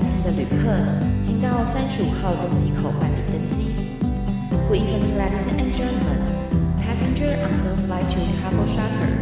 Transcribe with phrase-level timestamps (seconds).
[0.00, 0.72] 班机的旅客，
[1.22, 3.70] 请到三十五号登机口办理登机。
[4.66, 6.20] Good evening, ladies and gentlemen.
[6.80, 9.12] Passenger on the flight to Travel Charter,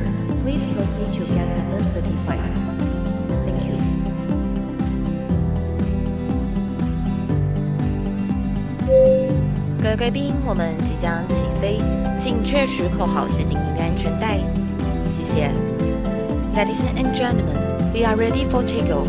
[0.44, 2.38] please proceed to get number thirty-five.
[3.44, 3.74] Thank you.
[9.82, 11.80] 各位贵宾，我们即将起飞，
[12.20, 14.38] 请确实扣好系紧您的安全带。
[15.10, 15.50] 谢谢。
[16.54, 17.56] Ladies and gentlemen,
[17.92, 19.08] we are ready for takeoff.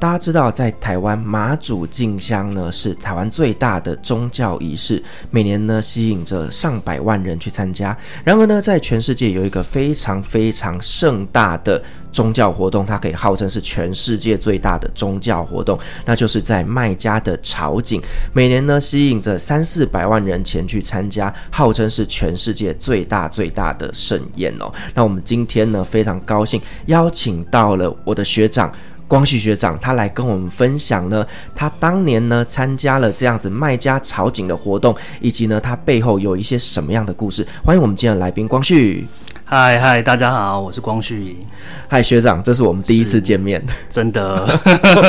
[0.00, 5.00] 大家知道，在台湾马祖进香呢，是台湾最大的宗教仪式，
[5.30, 7.94] 每年呢吸引着上百万人去参加。
[8.24, 24.72] 然而呢，在全世界有一个非常非常盛大的宗教活动，它可以号称是全世界最大的宗教活动，那就是在麦加的朝觐，每年呢吸引着三四百万人前去参加，号称是全世界最大最大的盛宴哦。
[24.94, 28.72] 那我们今天呢非常高兴邀请到了我的学长。
[29.10, 37.44] 光绪学长，他来跟我们分享呢，他当年呢参加了这样子卖家炒景的活动，以及呢他背后有一些什么样的故事。
[37.64, 39.08] 欢迎我们今天的来宾光绪。
[39.52, 41.38] 嗨嗨，大家好，我是光绪。
[41.88, 44.48] 嗨，学长，这是我们第一次见面，真的，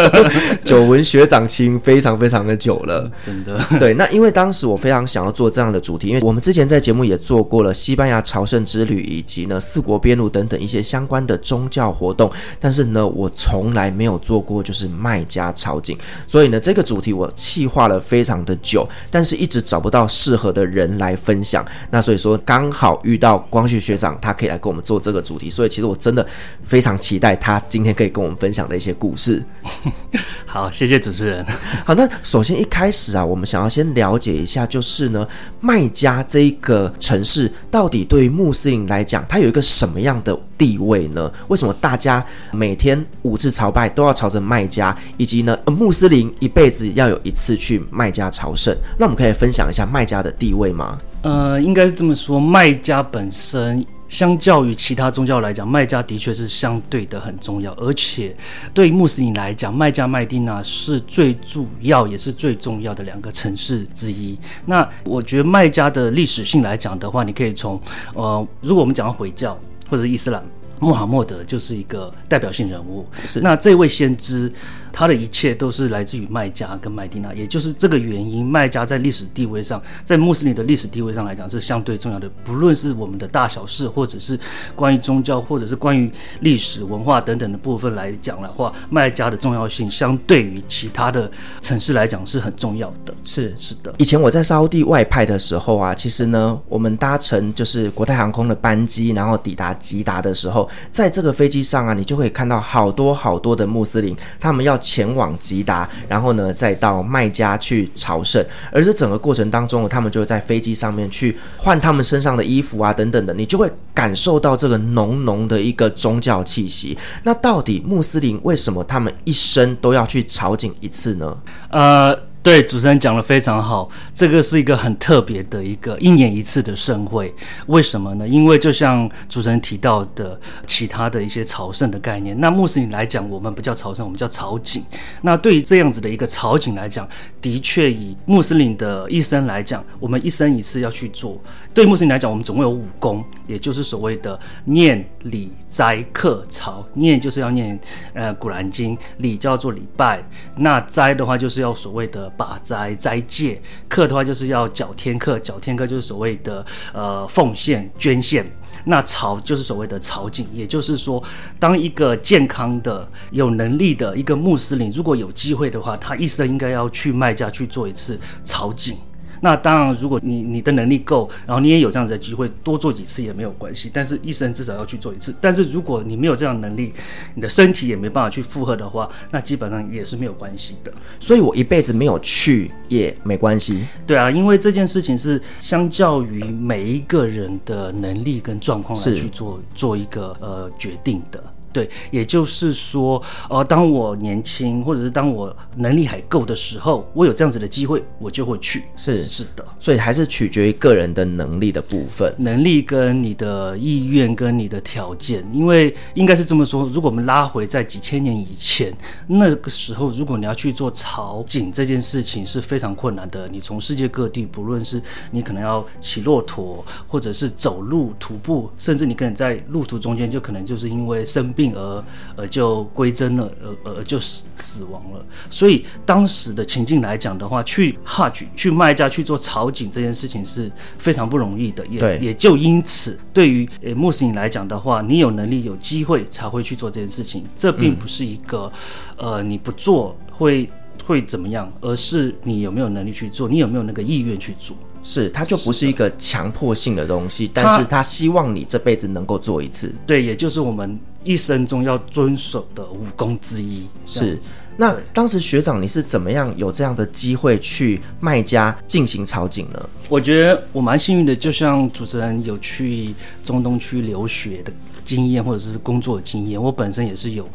[0.65, 3.63] 久闻学长情非常非常的久了，真的。
[3.77, 21.63] 对，那因为当时我非常想要做这样的主题，因为我们之前在节目也做过了西班牙朝圣之旅，以及呢四国边路等等一些相关的宗教活动，但是呢我从来没有做过就是卖家朝觐，所以呢这个主题我企划了非常的久，但是一直找不到适合的人来分享。
[21.91, 24.30] 那所以说刚好遇到光绪学长，他。
[24.33, 26.25] 可以来跟我们做这个主题，所以其实我真的
[26.63, 29.43] 非常期待他今天可以跟我们分享的一些故事。
[30.45, 31.45] 好，谢谢主持人。
[31.85, 35.25] 好，那首先一开始啊，我们想要先了解一下，就是呢，
[35.59, 41.31] 麦加这一个城市到底对于穆斯林来讲，它有一个什么样的地位呢？
[41.47, 48.75] 为什么大家每天五次朝拜都要朝着麦加，以及呢，穆斯林一辈子要有一次去麦加朝圣？
[48.97, 50.99] 那我们可以分享一下麦加的地位吗？
[51.21, 53.85] 呃，应该是这么说，麦加本身。
[54.11, 58.35] 相较于其他宗教来讲，麦加的确是相对的很重要，而且
[58.73, 64.37] 对于穆斯林来讲，麦加麦地那是最主要也是最重要的两个城市之一。
[64.65, 67.81] 那我觉得麦加的历史性来讲的话，你可以从
[68.13, 69.57] 呃，如果我们讲到回教
[69.89, 70.43] 或者伊斯兰，
[70.79, 73.07] 穆罕默德就是一个代表性人物。
[73.25, 74.51] 是，那这位先知。
[74.91, 82.29] 他的一切都是来自于麦加跟麦地那，也就是这个原因，麦加在历史地位上，在穆斯林的历史地位上来讲是相对重要的。
[82.43, 84.37] 不论是我们的大小事，或者是
[84.75, 91.31] 关于宗教，或者是关于历史文化等等的部分来讲的话，麦加的重要性相对于其他的
[91.61, 93.13] 城市来讲是很重要的。
[93.23, 104.80] 是是的，以前我在沙地外派的时候啊，其实呢，我们搭乘就是国泰航空的班机，然后抵达吉达的时候，在这个飞机上啊，你就会看到好多好多的穆斯林，他们要。
[104.81, 108.43] 前往吉达，然后呢，再到麦加去朝圣。
[108.71, 116.97] 而这整个过程当中，他们就会在飞机上面去换他们身上的衣服啊，等等的，你就会感受到这个浓浓的一个宗教气息。
[117.23, 121.37] 那到底穆斯林为什么他们一生都要去朝觐一次呢？
[121.69, 122.30] 呃。
[122.43, 127.31] 对，主持人讲得非常好，这个是一个很特别的一个一年一次的盛会。
[127.67, 128.27] 为什么呢？
[128.27, 134.81] 因为就像主持人提到的，其他的一些朝圣的概念，那穆斯林来讲，我们不叫朝圣，我们叫朝觐。
[135.21, 137.07] 那对于这样子的一个朝觐来讲，
[137.39, 141.39] 的确以穆斯林的一生来讲，我们一生一次要去做。
[141.75, 146.85] 对穆斯林来讲，我们总共有五功，也就是所谓的念、礼、斋、课、朝。
[146.93, 147.79] 念就是要念
[148.13, 150.23] 呃古兰经，礼叫做礼拜，
[150.57, 152.29] 那斋的话就是要所谓的。
[152.37, 158.43] 把斋斋戒，课的话就是要缴天课，缴天课就是所谓的呃奉献捐献。
[158.85, 161.23] 那朝就是所谓的朝觐，也就是说，
[161.59, 168.95] 当一个健康的、有能力的一个穆斯林，如果有机会的话，他一生应该要去麦加去做一次朝觐。
[169.41, 173.89] 那当然，如果你你的能力够，然后你也有这样子的机会，多做几次也没有关系。
[173.91, 175.35] 但是一生至少要去做一次。
[175.41, 176.93] 但是如果你没有这样的能力，
[177.35, 180.93] 你的身体也没办法去负荷的话，那基本上也是没有关系的。
[181.19, 183.85] 所以我一辈子没有去也没关系。
[184.05, 191.43] 对啊，因为这件事情是相较于每一个人的能力跟状况来去做做一个呃决定的。
[191.73, 198.83] 对，也就是说，呃，当我年轻或者是当我能力还够的时候，我有这样子的机会，我就会去。
[198.95, 208.91] 是是的，所以还是取决于个人的能力的部分，能力跟你的意愿跟你的条件，因为应该是这么说，如果我们拉回在几千年以前，
[209.27, 213.47] 那个时候，如果你要去做草井这件事情是非常困难的。
[213.47, 215.01] 你从世界各地，不论是
[215.31, 221.60] 你可能要骑骆驼，或者是走路徒步，甚至你可能在路途中间就可能就是因为生病。
[221.61, 222.03] 病而
[222.35, 225.25] 呃就归真了，呃呃就死死亡了。
[225.49, 231.85] 所以当时的情境来讲的话，去哈举去卖家去做草井这件事情是非常不容易的。
[231.87, 237.43] 也也就因此，对于呃穆斯林来讲的话，你有能力有机会才会去做这件事情。
[237.55, 238.71] 这并不是一个、
[239.17, 240.67] 嗯、呃你不做会
[241.05, 244.75] 会怎么样，而是你有没有能力去做，你有没有那个意愿去做。
[245.03, 249.93] 是，它就不是一个强迫性的东西，但是他希望你这辈子能够做一次。
[250.05, 253.87] 对，也就是我们一生中要遵守的武功之一。
[254.05, 254.37] 是，
[254.77, 259.89] 那当时学长你是怎么样有这样的机会去卖家进行炒景呢？
[260.07, 263.13] 我觉得我蛮幸运的，就像主持人有去
[263.43, 264.71] 中东区留学的
[265.03, 267.47] 经验，或者是工作的经验，我本身也是有。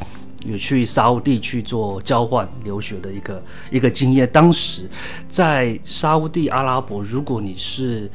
[0.47, 4.29] 有去沙乌地去做交换留学的一个一个经验。
[4.33, 4.89] 当时
[5.29, 8.11] 在沙乌地阿拉伯，如果你是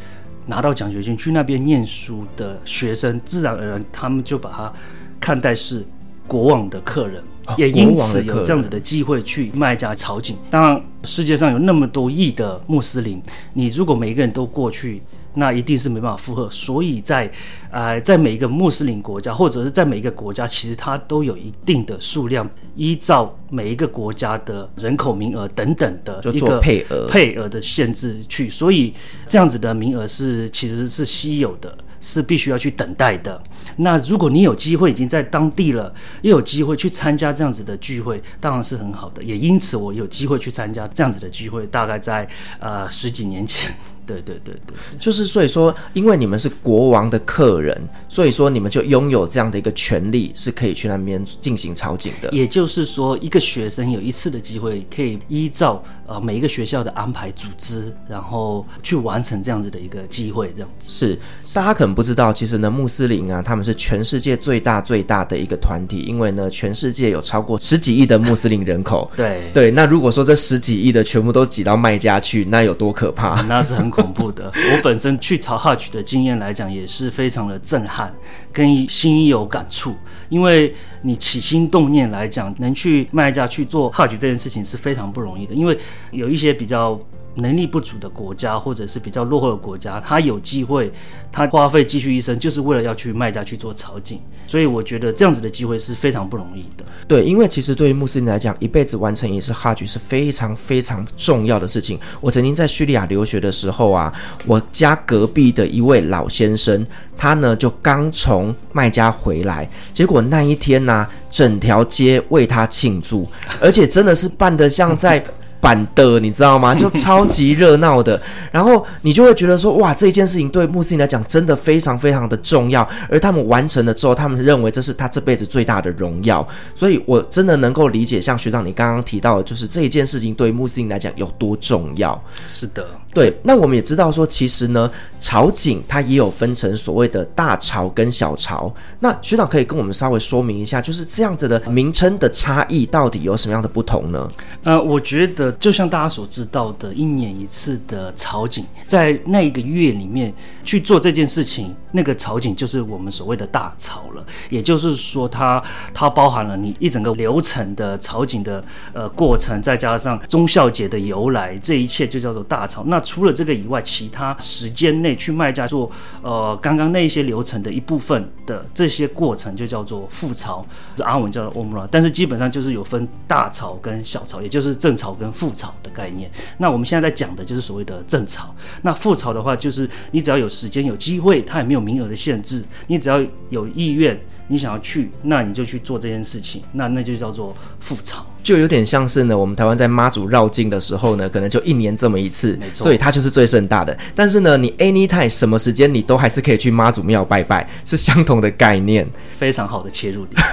[0.48, 4.74] 拿到奖学金去那边念书的学生，自然而然他们就把他
[5.20, 5.86] 看待是
[6.28, 10.36] 国王的客人，哦、也因此有这样子的机会去卖家草井。
[10.50, 13.22] 当然，世界上有那么多亿的穆斯林，
[13.54, 15.02] 你如果每一个人都过去。
[15.34, 17.32] 那一定是没办法负荷，所以在，
[17.72, 28.94] 呃，在每一个穆斯林国家，或者是在每一个国家，其实它都有一定的数量，依照每一个国家的人口名额等等的一个配额配额的限制去，所以
[29.26, 33.42] 这样子的名额是其实是稀有的，是必须要去等待的。
[33.78, 35.94] 那如果你有机会已经在当地了，
[36.24, 39.24] 又有机会去参加这样子的聚会，当然是很好的。
[39.24, 42.28] 也因此，我有机会去参加这样子的聚会，大概在
[42.60, 43.74] 呃十几年前。
[44.12, 47.80] 对对对对，就是所以说，因为你们是国王的客人，
[48.10, 52.30] 所以说你们就拥有这样的一个权利，是可以去那边进行朝景的。
[52.32, 55.82] 也就是说，一个学生有一次的机会，可以依照
[56.12, 60.54] 呃每一个学校的安排组织，然后去完成这样子的一个机会。
[60.56, 61.20] 这样子是
[61.54, 69.10] 大家可能不知道，其实呢，穆斯林啊，他们是全世界最大最大的一个团体，因为呢，全世界有超过十几亿的穆斯林人口。
[69.18, 73.42] 对对，那如果说这十几亿的全部都挤到麦加去，那有多可怕？
[73.44, 74.02] 那是很恐。
[74.14, 78.14] 怖的，我本身去朝哈举的经验来讲，也是非常的震撼，
[78.52, 79.96] 跟心有感触。
[80.30, 85.78] 因为你起心动念来讲，能去卖家去做哈举这件事情是非常不容易的，因为
[86.12, 87.00] 有一些比较。
[87.36, 90.92] 能力不足的国家，或者是比较落后的国家，他有机会，
[91.32, 94.20] 他花费继续一生，就是为了要去卖家去做草井。
[94.48, 96.84] 所以我觉得这样子的机会是非常不容易的。
[97.08, 101.98] 对，因为其实对于穆斯林来讲，一辈子完成一次哈局是非常非常重要的事情。
[102.20, 104.12] 我曾经在叙利亚留学的时候啊，
[104.46, 106.86] 我家隔壁的一位老先生，
[107.18, 113.26] 他呢就刚从卖家回来，结果那一天呢、整条街为他庆祝，
[113.62, 115.24] 而且真的是办得像在。
[115.62, 116.74] 版的，你知道吗？
[116.76, 118.20] 就超级热闹的，
[118.52, 132.20] 然后你就会觉得说，哇，这一件事情对穆斯林来讲真的非常非常的重要，而他们完成了之后，他们认为这是他这辈子最大的荣耀，所以我真的能够理解，像学长你刚刚提到的，就是这一件事情对穆斯林来讲有多重要。
[132.48, 132.86] 是的。
[133.14, 138.74] 对，那我们也知道说，其实呢，潮井它也有分成所谓的大潮跟小潮。
[139.00, 144.32] 那学长可以跟我们稍微说明一下，就是这样子的名称的差异到底有什么样的不同呢？
[144.64, 154.26] 呃，我觉得就像大家所知道的，一年一次的潮井，在那一个月里面去做这件事情，那个草井就是我们所谓的大潮了。
[154.50, 155.62] 也就是说它，
[155.94, 162.84] 它包含了你一整个流程的草井的呃过程，再加上忠孝节的由来，这一切就叫做大潮。
[162.88, 171.88] 那除了这个以外，其他时间内去卖家做呃刚刚那一些流程的一部分的这些过程，就叫做副潮，是阿文叫做 omra，。
[171.92, 176.30] 但是基本上就是有分大潮跟小潮，也就是正潮跟副潮的概念。
[176.58, 178.54] 那我们现在在讲的就是所谓的正潮。
[178.84, 184.18] 那副潮的话，就是你只要有时间有机会，它也没有名额的限制，你只要有意愿，
[184.48, 188.26] 你想要去，那你就去做这件事情，那那就叫做复潮。
[188.44, 193.96] 就有点像是呢，我们台湾在妈祖绕境的时候呢，可能就一年这么一次，没错，所以它就是最盛大的。
[194.16, 199.08] 但是呢，你 anytime 什么时间你都还是可以去妈祖庙拜拜，是相同的概念，
[199.38, 200.44] 非常好的切入点。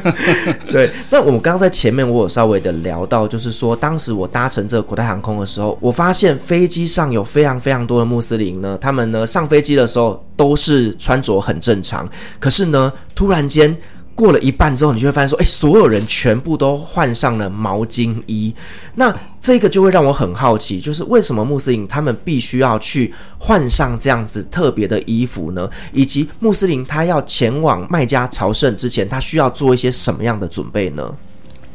[0.70, 12.06] 对，那我们刚刚在前面我有稍微的聊到，就是说当时我搭乘这个国泰航空的时候，我发现飞机上有非常非常多的穆斯林呢，他们呢上飞机的时候都是穿着很正常，
[12.38, 13.78] 可是呢突突然间。
[14.12, 18.54] 过了一半之后，你就会发现说，哎，所有人全部都换上了毛巾衣。
[18.96, 25.70] 那这个就会让我很好奇，就是为什么穆斯林他们必须要去换上这样子特别的衣服呢？
[25.90, 31.14] 以及穆斯林他要前往麦加朝圣之前，他需要做一些什么样的准备呢？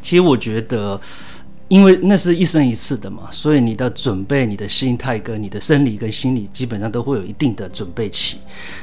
[0.00, 1.00] 其实我觉得。
[1.68, 8.38] 因为那是一生一次的嘛，所以你的准备、你的心态跟你的生理跟心理，基本上都会有一定的准备期。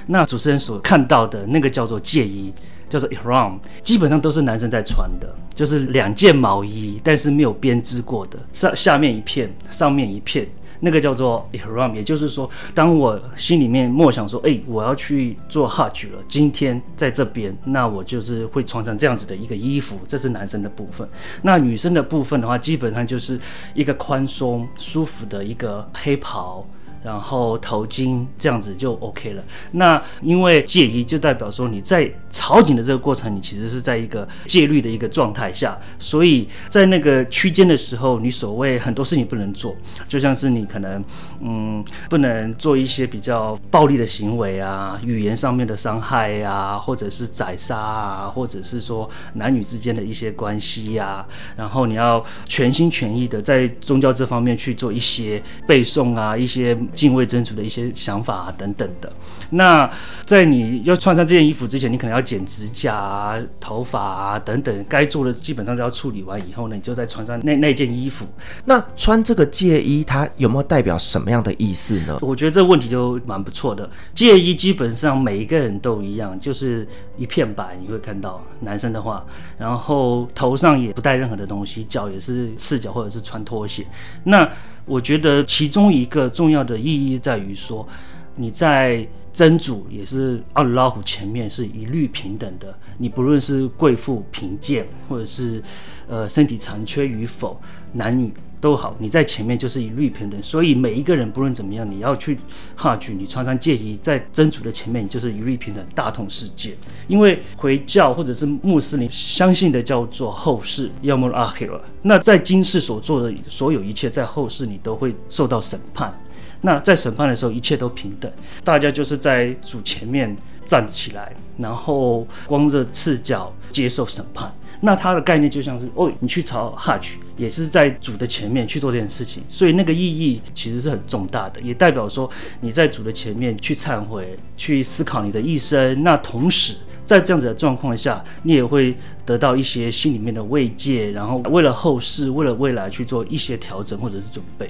[0.08, 2.52] 那主持人所看到的那个叫做戒衣，
[2.90, 10.46] 叫做 “Iran”，基本上都是男生在穿的，就是两件毛衣，但是没有编织过的，上下面一片，上面一片。
[10.86, 21.08] 那个叫做 ihram，也就是说，当我心里面默想说，哎，我要去做哈巨了，今天在这边，那我就是会穿上这样子的一个衣服，这是男生的部分。
[21.42, 23.40] 那女生的部分的话，基本上就是
[23.74, 26.68] 一个宽松、舒服的一个黑袍。
[27.03, 29.43] 然后头巾这样子就 OK 了。
[29.72, 39.75] 那因为戒衣就代表说你在朝觐的这个过程，你其实是在一个戒律的一个状态下，所以在那个区间的时候，你所谓很多事情不能做，
[40.07, 41.03] 就像是你可能
[41.41, 56.77] 嗯不能做一些比较暴力的行为啊，语言上面的伤害、啊，或者是宰杀啊，或者是说男女之间的一些关系呀、啊，然后你要全心全意的在宗教这方面去做一些背诵啊，一些。
[56.93, 59.12] 敬畏真主的一些想法啊，等等的。
[59.50, 59.89] 那
[60.25, 68.25] 在你要穿上这件衣服之前，你可能要剪指甲啊、头发啊等等，该做的基本上都要处理完以后呢，你就再穿上那那件衣服。
[68.65, 72.17] 那穿这个戒衣，它有没有代表什么样的意思呢？
[72.21, 73.89] 我觉得这个问题都蛮不错的。
[74.15, 79.25] 戒衣基本上每一个人都一样，就是一片白，你会看到男生的话，
[79.57, 83.85] 然后头上也不带任何的东西，脚也是赤脚或者是穿拖鞋。
[84.23, 84.50] 那
[84.85, 87.88] 我觉得其中一个重要的意义在于说，
[88.36, 92.78] 你在真主也是阿鲁拉虎前面是一律平等的。
[92.98, 95.63] 你不论是贵妇贫贱，或者是
[96.08, 97.60] 呃身体残缺与否，
[97.94, 100.42] 男女都好，你在前面就是一律平等。
[100.44, 102.38] 所以每一个人不论怎么样，你要去
[102.75, 106.75] 哈举，你穿上戒衣，在真主的前面，就是一律平等，大同世界。
[107.08, 111.82] 因为回教或者是穆斯林相信的叫做后世，要么阿黑了。
[112.04, 116.16] 那在今世所做的所有一切，在后世你都会受到审判。
[116.65, 118.32] 那在审判的时候，一切都平等，
[118.63, 124.51] 大家就是在主前面站起来，然后光着赤脚接受审判。
[124.79, 132.29] 那它的概念就像是哦，你去朝 Hajj，也是在主的前面去做这件事情，所以那个意义其实是很重大的，也代表说
[132.62, 136.01] 你在主的前面去忏悔，去思考你的一生。
[136.03, 144.70] 那同时，在这样子的状况下，你也会得到一些心里面的慰藉，然后为了后世，为了未来去做一些调整或者是准备。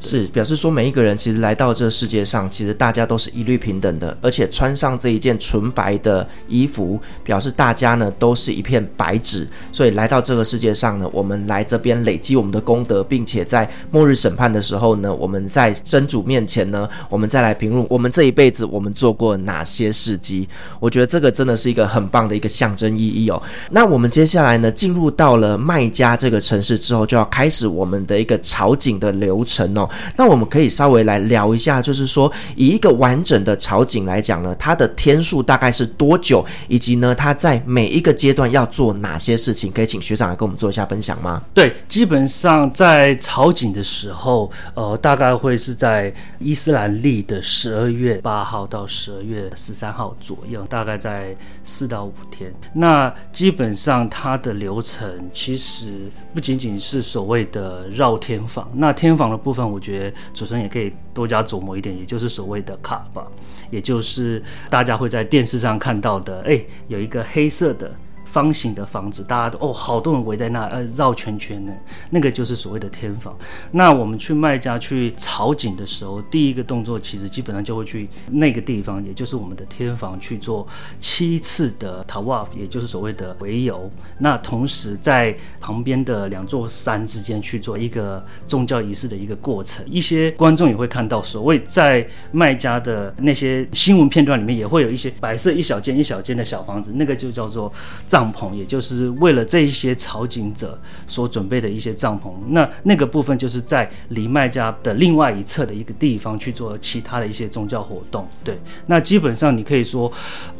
[0.00, 9.46] 是表示说，每一个人其实来到这个世界上，其实大家都是一律平等的，而且穿上这一件纯白的衣服，表示大家呢都是一片白纸。
[9.72, 20.48] 所以来到这个世界上呢，我们来这边累积我们的功德，并且在末日审判的时候呢，我们在真主面前呢，我们再来评论我们这一辈子我们做过哪些事迹。
[20.78, 23.42] 我觉得这个真的是一个很棒的一个象征意义哦。
[23.70, 29.85] 那我们接下来呢，进入到了麦加这个城市之后，就要开始我们的一个朝觐的流程哦。
[30.16, 39.72] 那我们可以稍微来聊一下，就是说，以一个完整的朝觐来讲呢，它的天数大概是多久，以及呢，它在每一个阶段要做哪些事情？
[39.72, 41.42] 可以请学长来跟我们做一下分享吗？
[41.52, 52.52] 对，基本上在朝觐的时候，呃，大概会是在伊斯兰历的十二月八号到十二月十三号左右，大概在四到五天。
[52.72, 55.86] 那基本上它的流程其实
[56.34, 60.16] 不仅仅是所谓的绕天房，那天房的部分，我我觉得。
[60.32, 63.26] 主持人也可以多加琢磨一点，也就是所谓的卡吧，
[63.70, 67.92] 也就是大家会在电视上看到的，哎，有一个黑色的。
[68.36, 71.72] 方形的房子，大家都哦，好多人围在那，呃，绕圈圈呢。
[72.10, 73.34] 那个就是所谓的天房。
[73.70, 80.68] 那我们去麦加去朝觐的时候，第一个动作其实基本上就会去那个地方，也就是我们的天房去做
[81.00, 83.90] 七次的 Tawaf，也就是所谓的围游。
[84.18, 89.82] 那同时在旁边的两座山之间去做一个宗教仪式的一个过程。
[89.88, 97.72] 一些观众也会看到，所谓在麦加的那些新闻片段里面，也会有一些白色一小间一小间的小房子，那个就叫做
[98.06, 98.25] 帐。
[98.26, 102.32] 帐篷，也就是为了这一些朝觐者所准备的一些帐篷。
[102.48, 108.26] 那那个部分就是在离麦加的另外一侧的一个地方去做其他的一些宗教活动。
[108.42, 110.10] 对，那基本上你可以说，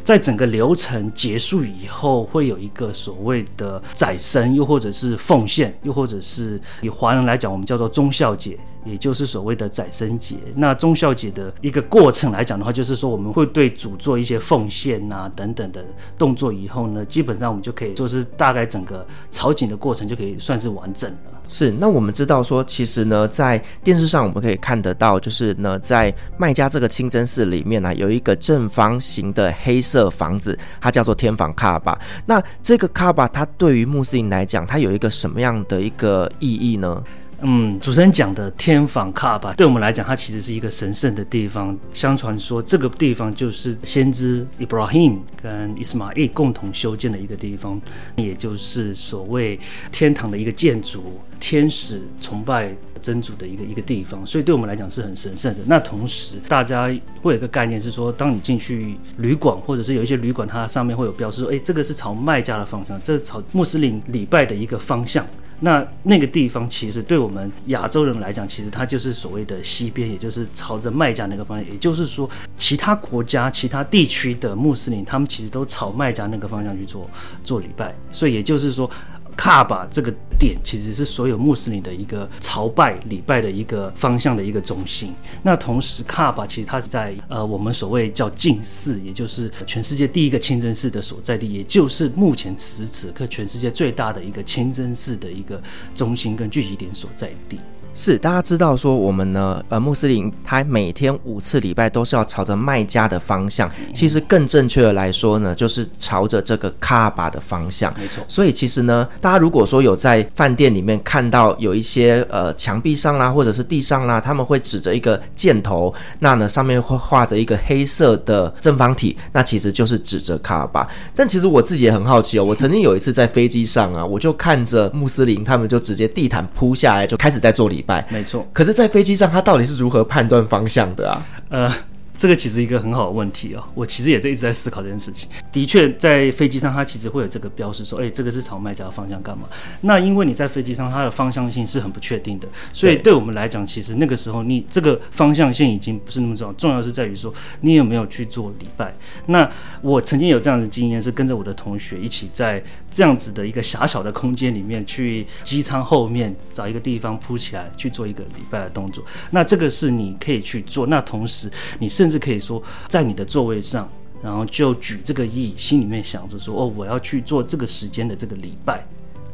[0.03, 8.57] 在整个流程结束以后，会有一个所谓的宰牲，又或者是奉献，又或者是以华人来讲，我们叫做忠孝节。
[8.87, 10.35] 也就是所谓的宰牲节。
[10.55, 15.83] 那忠孝节的一个过程来讲的话，就是说我们会对主做一些奉献啊等等的
[16.17, 21.17] 动作，以后呢，基本上我们就可以就是大概整个朝觐的过程就可以算是完整了。
[21.49, 31.97] 是，那我们知道说，其实呢，在电视上我们可以看得到，就是呢，在麦加这个清真寺里面呢、有一个正方形的黑色房子，它叫做天房卡巴。
[32.25, 37.01] 那这个卡巴，它对于穆斯林来讲，它有一个什么样的一个意义呢？
[37.41, 41.77] 嗯，主持人讲的天房卡巴，对我们来讲，它其实是一个神圣的地方。
[41.93, 47.79] 相传说，这个地方就是先知 Ibrahim 跟 Isma'i 共同修建的一个地方，
[48.15, 49.59] 也就是所谓
[49.91, 52.73] 天堂的一个建筑，天使崇拜
[53.07, 54.25] 真主的一个一个地方。
[54.25, 55.59] 所以，对我们来讲是很神圣的。
[55.65, 56.87] 那同时，大家
[57.21, 65.25] 会有一个概念是说，当你进去旅馆，或者是有一些旅馆，它上面会有标示说，哎，这个是朝麦加的方向，这是朝穆斯林礼拜的一个方向。
[65.59, 71.67] 那那个地方其实对我们亚洲人来讲，其实它就是所谓的西边，也就是朝着麦加那个方向。
[71.71, 77.09] 也就是说，其他国家、其他地区的穆斯林，他们其实都朝麦加那个方向去做
[77.43, 77.95] 做礼拜。
[78.11, 78.89] 所以也就是说。
[79.37, 85.13] 卡巴这个点其实是所有穆斯林的一个朝拜礼拜的一个方向的一个中心。
[85.43, 95.61] 那同时，卡巴其实它是在呃我们所谓叫近寺，也就是全世界第一个清真寺的所在地，也就是目前此时此刻全世界最大的一个清真寺的一个
[95.95, 97.59] 中心跟聚集点所在地。
[97.99, 103.69] 是，大家知道说我们呢，呃，穆斯林他每天五次礼拜都是要朝着麦加的方向。
[103.91, 107.91] 其实更正确的来说呢，就是朝着这个卡巴的方向。
[107.99, 108.23] 没错。
[108.27, 120.87] 所以其实呢，大家如果说有在饭店里面看到有一些呃墙壁上啦，或者是地上啦，他们会指着一个箭头，那呢上面会画着一个黑色的正方体，那其实就是指着卡巴。
[121.15, 127.83] 但其实我自己也很好奇哦，我曾经有一次在飞机上啊，我就看着穆斯林他们就直接地毯铺下来，就开始在做礼。
[128.09, 131.25] 没错，可是，在飞机上，他到底是如何判断方向的啊？
[131.49, 131.73] 呃。
[132.17, 135.29] 这个其实一个很好的问题哦，我其实也在一直在思考这件事情。
[135.51, 139.47] 的确，在飞机上它其实会有这个标识，说，哎，这个是朝卖家的方向干嘛？
[139.81, 147.31] 那因为你在飞机上，它的方向性是很不确定的，所以对我们来讲，其实那个时候你这个方向性已经不是那么重要，重要是在于说
[147.61, 148.91] 你有没有去做礼拜。
[149.27, 149.47] 那
[149.83, 159.05] 我曾经有这样的经验，是跟着我的同学一起在这样子的一个狭小的空间里面，去机舱后面找一个地方铺起来去做一个礼拜的动作。
[159.29, 162.06] 那这个是你可以去做，那同时你是。
[162.07, 163.85] 甚至可以说，在你的座位上，
[164.23, 168.87] 然后就举这个意，心里面想着说：“哦，我要去做这个时间的这个礼拜。”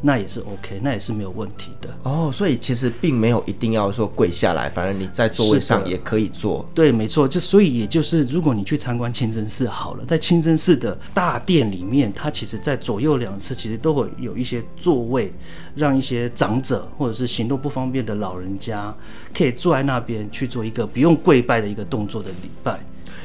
[0.06, 2.30] 那也是 OK，那也是没有问题的哦。
[2.32, 6.68] 所以其实并没有一定要说跪下来，反正你在座位上也可以坐。
[6.76, 7.26] 对，没错。
[7.26, 15.34] 就所以也就是，如果你去参观清真寺好了，在清真寺的大殿里面，它其实在左右两侧其实都会有一些座位，
[15.74, 18.94] 让一些长者或者是行动不方便的老人家
[19.34, 22.78] 可以坐在那边去做一个不用跪拜的一个动作的礼拜。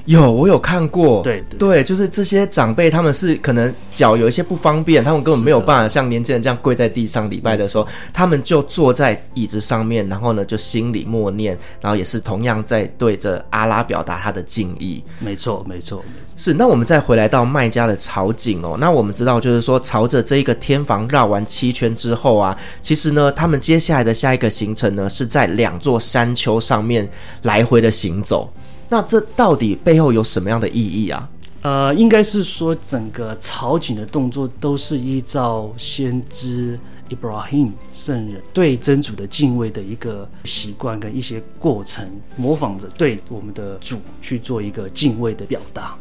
[0.05, 1.22] 有，我有看过。
[1.22, 15.03] 对对，对，就是这些长辈，他们是可能脚有一些不方便，他们根本没有办法像年轻人这样跪在地上礼拜的时候，他们就坐在椅子上面，然后呢就心里默念，然后也是同样在对着阿拉表达他的敬意。
[15.18, 16.35] 没错，没错，没错。
[16.37, 16.55] 是。
[16.55, 27.07] 那我们再回来到麦家的朝觐哦，那我们知道就是说，朝着这一个天房绕完七圈之后啊，其实呢，他们接下来的下一个行程呢，是在两座山丘上面
[27.42, 28.51] 来回的行走。
[28.88, 31.29] 那这到底背后有什么样的意义啊？
[31.62, 36.79] 呃，应该是说整个朝觐的动作都是依照先知
[37.11, 45.96] Ibrahim 圣人对真主的敬畏的一个习惯跟一些过程，模仿着对我们的主去做一个敬畏的表达。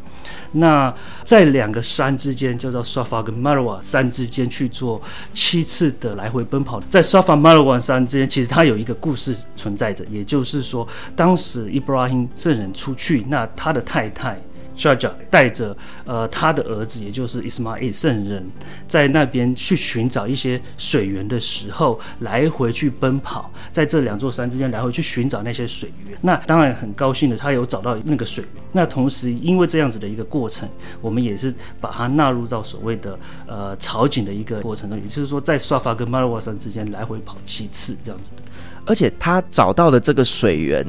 [0.52, 5.00] 那在两个山之间，叫做 Safa 跟 Marwa 山之间去做
[5.34, 6.80] 七次的来回奔跑。
[6.88, 14.40] 在 Safa Marwa 山之间，其实它有一个故事存在着，也就是说，当时 Ibrahim 圣人出去，那他的太太。
[14.78, 18.48] Sharjah 带着呃他的儿子，也就是 Ismail 圣人，
[18.86, 26.16] 在那边去寻找一些水源的时候，来回去奔跑，在这两座山之间来回去寻找那些水源。
[26.22, 28.62] 那当然很高兴的，他有找到那个水源。
[28.70, 30.68] 那同时，因为这样子的一个过程，
[31.00, 38.42] 我们也是把它纳入到所谓的呃朝觐的一个过程中，也就是说，在刷法跟马拉瓦山之间来回跑七次这样子的。
[38.84, 40.86] 而且他找到的这个水源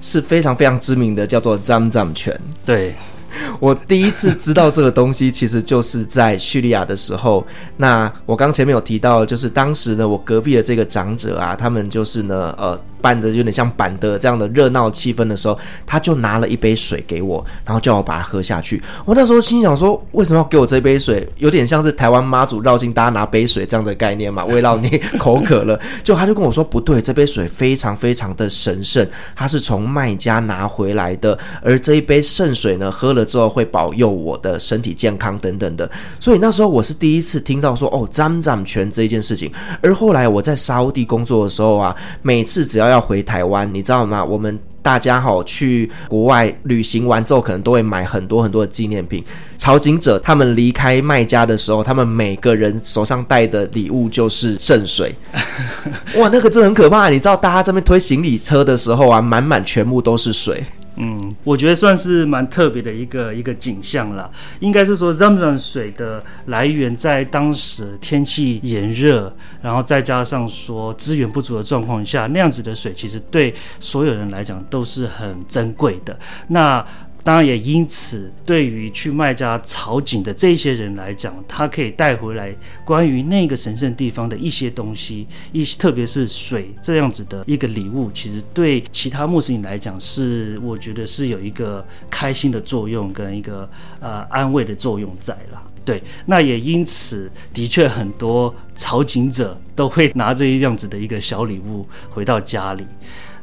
[0.00, 2.40] 是非常非常知名的，叫做 Zamzam 泉。
[2.64, 2.94] 对。
[3.60, 7.46] 我第一次知道这个东西，其实就是在叙利亚的时候。
[7.76, 12.78] 那我刚前面有提到，就是当时呢，我隔壁的这个长者啊，他们就是呢，呃。
[13.06, 18.82] 办的有点像板的这样的热闹气氛的时候，他就拿了一杯水给我，然后叫我把它喝下去。
[19.04, 21.24] 我那时候心想说，为什么要给我这杯水？
[21.36, 24.88] 有点像是台湾妈祖绕境大家拿杯水这样的概念嘛，为让你
[25.18, 25.78] 口渴了。
[26.02, 35.88] 就他就跟我说，不对，这杯水非常非常的神圣，它是从卖家拿回来的，而这一杯圣水呢，喝了之后会保佑我的身体健康等等的。
[36.18, 39.52] 所以那时候我是第一次听到说，哦，沾沾泉这一件事情。
[39.80, 44.24] 而后来我在沙乌地工作的时候啊，每次只要要回台湾，你知道吗？
[44.24, 49.24] 我们大家哈去国外旅行完之后，可能都会买很多很多的纪念品。
[49.58, 55.14] 朝觐者他们离开卖家的时候，他们每个人手上带的礼物就是圣水。
[56.16, 57.08] 哇，那个真的很可怕！
[57.08, 60.64] 你知道，大家这边推行李车的时候啊，满满全部都是水。
[60.96, 64.30] 嗯，我觉得算是蛮特别的一个一个景象了。
[64.60, 69.32] 应该是说让让水的来源在当时天气炎热，
[69.62, 76.18] 然后再加上说资源不足的状况下，那样子的水其实对所有人来讲都是很珍贵的。
[76.48, 76.84] 那
[77.26, 95.60] 当然也因此，对于去卖家朝觐的这些人来讲，他可以带回来关于那个神圣地方的一些东西，一些特别是水这样子的一个礼物，其实对其他穆斯林来讲是，我觉得是有一个开心的作用跟一个呃安慰的作用在啦。
[95.84, 102.86] 对，那也因此，的确很多朝觐者都会拿这样子的一个小礼物回到家里。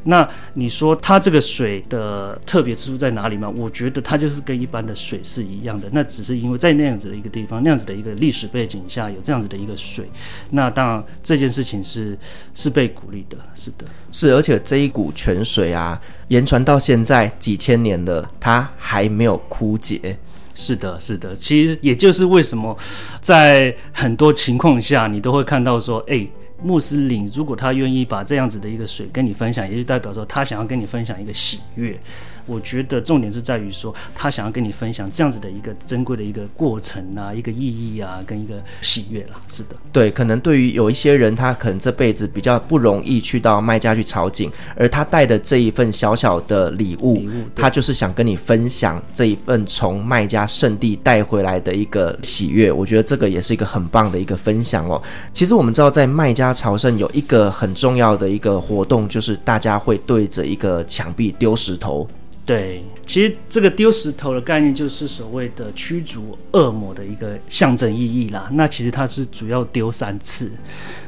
[0.06, 3.50] 那你说它这个水的特别之处在哪里吗？
[3.56, 10.10] 我觉得它就是跟一般的水是一样的，那只是因为在那样子的一个地方，那样子的一个历史背景下有这样子的一个水。
[10.50, 12.18] 那当然这件事情是
[12.54, 20.18] 是被鼓励的，是的，是，而且这一股泉水啊，延传到现在几千年了，它还没有枯竭。
[20.54, 22.78] 是的，是的，其实也就是为什么
[23.22, 26.28] 在很多情况下你都会看到说，哎。
[26.64, 32.00] 穆斯林如果他愿意把这样子的一个水跟你分享，也就代表说他想要跟你分享一个喜悦。
[32.46, 39.42] 我觉得重点是在于说，他想要跟你分享这样子的一个珍贵的一个过程啊，一个意义啊，跟一个喜悦啦。
[39.50, 52.72] 是的，对，可能对于有一些人，他可能这辈子比较不容易去到卖家去朝觐，而他带的这一份小小的礼物，礼物，他就是想跟你分享这一份从卖家圣地带回来的一个喜悦。
[52.72, 55.02] 我觉得这个也是一个很棒的一个分享哦。
[55.32, 62.08] 其实我们知道，在卖家朝圣有一个很重要的一个活动，就是大家会对着一个墙壁丢石头。
[62.46, 68.50] 对，其实这个丢石头的概念就是所谓的驱逐恶魔的一个象征意义啦。
[68.54, 70.52] 那其实它是主要丢三次，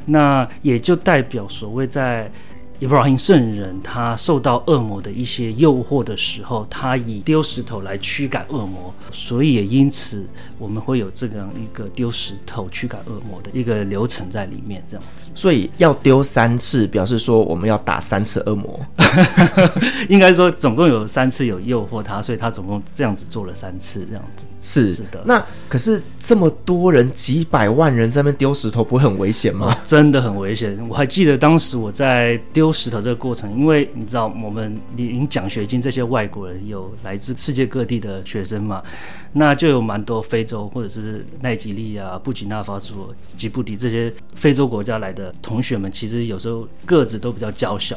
[0.06, 2.32] 那也就代表所谓在。
[2.80, 10.26] 伊布拉欣圣人，他受到恶魔的一些诱惑的时候，他以丢石头来驱赶恶魔，所以也因此
[10.60, 15.32] 我们会有这样一个丢石头驱赶恶魔的一个流程在里面，这样子。
[15.34, 18.80] 所以要丢三次，表示说我们要打三次恶魔。
[20.10, 24.46] 应该说总共有三次有诱惑他，所以他总共这样子做了三次，这样子。
[24.66, 25.24] 是是的。
[25.24, 29.74] 那可是这么多人，几百万人在那边丢石头，不会很危险吗？
[29.74, 30.78] 哦，真的很危险。
[30.90, 32.66] 我还记得当时我在丢。
[32.66, 38.82] 丢石头这个过程，因为你知道，我们领奖学金这些外国人有来自世界各地的学生嘛，
[39.34, 47.96] 那就有蛮多非洲或者是奈及利亚、布吉纳法索、吉布提这些非洲国家来的同学们，其实有时候个子都比较娇小。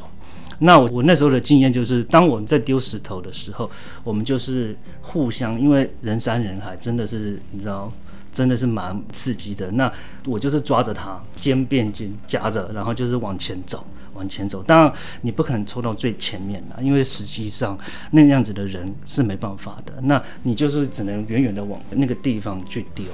[0.58, 3.70] 那我我那时候的经验就是，当我们在丢石头的时候，
[4.04, 7.92] 我们就是互相，因为人山人海，真的是你知道。
[8.30, 9.70] 真的是蛮刺激的。
[9.70, 9.90] 那
[10.26, 14.62] 我就是抓着它，肩并肩夹着，然后就是往前走，往前走。
[14.62, 14.92] 当然
[15.22, 17.76] 你不可能冲到最前面了，因为实际上
[18.12, 19.94] 那样子的人是没办法的。
[20.02, 23.06] 那你就是只能远远的往那个地方去丢。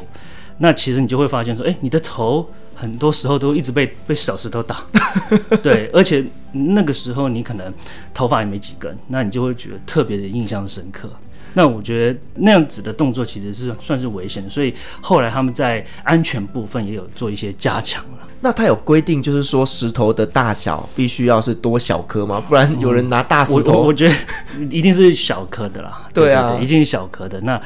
[0.59, 4.85] 那其实你就会发现说，哎，你的头很多时候都一直被被小石头打。
[5.63, 7.73] 对，而且那个时候你可能
[8.13, 11.09] 头发也没几根，那你就会觉得特别的印象深刻。
[11.57, 18.19] 那我觉得那样子的动作其实是算是危险的，所以后来他们在安全部分也有做一些加强了。
[18.41, 22.43] 那他有规定，就是说石头的大小必须要是多小颗吗？
[22.47, 24.15] 不然有人拿大石头，嗯、我，我觉得
[24.69, 26.11] 一定是小颗的啦。
[26.13, 27.41] 对啊，对对对，一定是小颗的。
[27.43, 27.59] 那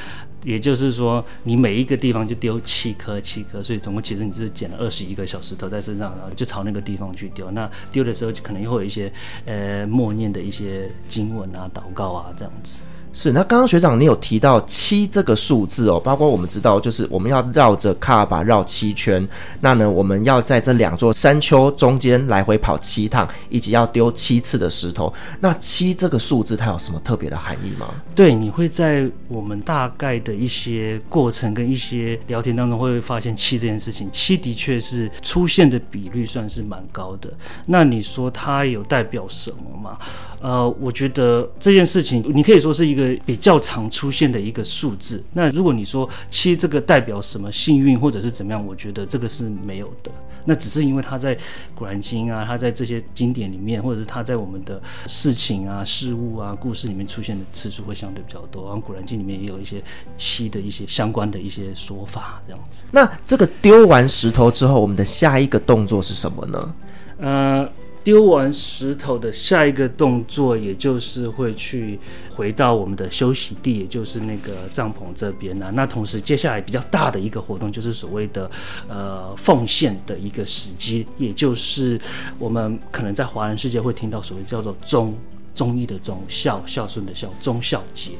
[0.44, 7.50] 也就是说，你每一个地方就丢七颗七颗，所以总共其实你是捡了二十一个小石头在身上，然后就朝那个地方去丢。
[7.50, 9.12] 那丢的时候就可能又会有一些
[9.44, 12.80] 呃默念的一些经文啊、祷告啊这样子。
[13.12, 19.26] 是，那刚刚学长你有提到七这个数字哦，包括我们知道，就是我们要绕着卡巴绕七圈，
[19.60, 25.12] 那呢，我们要在这两座山丘中间来回跑七趟，以及要丢七次的石头。
[25.40, 27.88] 那七这个数字它有什么特别的含义吗？
[28.14, 37.28] 对，你会在我们大概的一些过程跟一些聊天当中，会发现七这件事情，七的确是出现的比率算是蛮高的。
[37.66, 39.98] 那你说它有代表什么吗？
[40.40, 45.22] 呃，我觉得这件事情，你可以说是一个比较常出现的一个数字。
[45.32, 50.10] 那如果你说七这个代表什么幸运或者是怎么样，我觉得这个是没有的。
[50.44, 51.34] 那只是因为它在
[51.74, 58.64] 《古兰经》啊，它在这些经典里面，或者是它在我们的事情啊、事物啊、故事里面出现的次数会相对比较多。
[58.66, 59.82] 然后《古兰经》里面也有一些
[60.16, 62.84] 七的一些相关的一些说法，这样子。
[62.90, 66.74] 那这个丢完石头之后，我们的下一个动作是什么呢？
[67.18, 67.68] 呃。
[68.04, 71.98] 丢完石头的下一个动作，也就是会去
[72.34, 78.50] 回到我们的休息地，也就是那个帐篷这边呢、那同时，接下来比较大的一个活动，就是所谓的
[78.88, 82.00] 呃奉献的一个时机，也就是
[82.38, 85.14] 我们可能在华人世界会听到所谓叫做忠
[85.54, 88.12] 忠义的忠孝孝顺的孝忠孝节。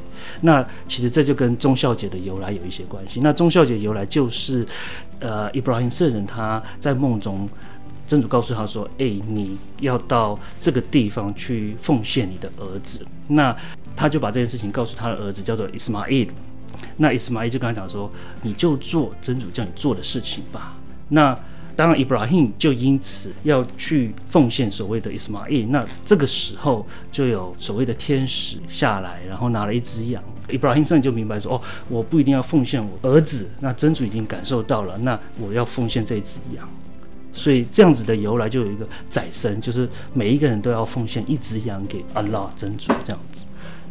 [0.42, 3.20] 那其实这就跟忠孝节的由来有一些关系。
[3.22, 4.66] 那忠孝节由来就是
[5.20, 7.48] 呃，伊布拉欣圣人他在梦中。
[8.08, 13.54] 真主告诉他说：“哎、你要到这个地方去奉献你的儿子。”那
[13.94, 16.26] 他就把这件事情告诉他的儿子，叫做伊斯玛伊。
[16.96, 18.10] 那伊斯玛伊就跟他讲说
[18.42, 20.76] ：“你就做真主叫你做的事情吧。”
[21.10, 21.38] 那
[21.76, 25.66] 当然，伊布拉欣就因此要去奉献所谓的伊斯玛伊。
[25.66, 30.22] 那这个时候就有所谓的天使下来，然后拿了一只羊。
[30.50, 33.48] 伊布拉欣圣人就明白说：“哦，我不一定要奉献我儿子。
[33.60, 36.68] 那真主已经感受到了，那我要奉献这只羊。”
[37.38, 43.42] 所以这样子的由来就有一个宰牲，就是每一个人都要奉献一只羊给阿拉真主这样子。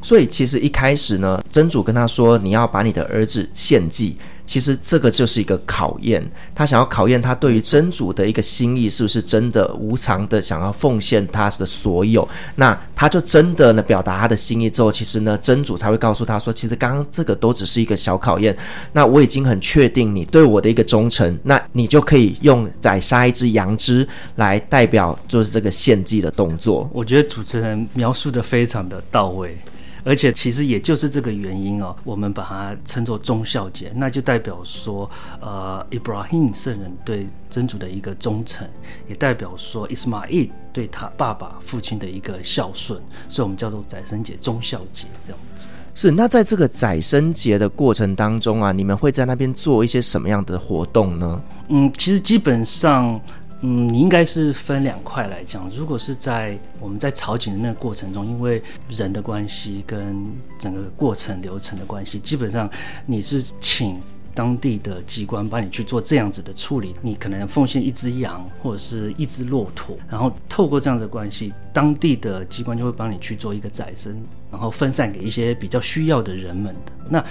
[0.02, 12.28] 所以其实一开始呢，真主跟他说：“你要把你的儿子献祭。”其实这个就是一个考验，他想要考验他对于真主的一个心意是不是真的无偿的想要奉献他的所有。
[12.56, 18.58] 那他就真的呢表达他的心意之后，其实呢真主才会告诉他说，其实刚刚这个都只是一个小考验。
[18.94, 26.90] 那我已经很确定你对我的一个忠诚，那你就可以用宰杀一只羊只来代表就是这个献祭的动作。
[26.94, 29.58] 我觉得主持人描述的非常的到位。
[30.08, 35.10] 而且其实也就是这个原因哦，我们把它称作忠孝节，那就代表说，
[35.42, 38.66] 呃，伊布拉欣圣人对真主的一个忠诚，
[39.10, 45.68] 也代表说伊斯玛伊对他爸爸父亲的一个孝顺，所以我们叫做宰生节、忠孝节这样子。
[45.94, 51.42] 是，那在这个宰生节的过程当中啊，你们会在那边做一些什么样的活动呢？
[51.68, 53.20] 嗯，其实基本上。
[53.62, 55.70] 嗯，你应该是分两块来讲。
[55.72, 62.70] 如果是在我们在炒景的那个过程中，因为人的关系跟整个过程流程的关系，基本上
[63.06, 64.00] 你是请
[64.38, 66.94] 当地的机关帮你去做这样子的处理。
[67.02, 74.14] 你可能奉献一只羊或者是一只骆驼，然后透过这样的关系，当地的机关就会帮你去做一个宰牲，
[74.52, 77.26] 然后分散给一些比较需要的人们的那。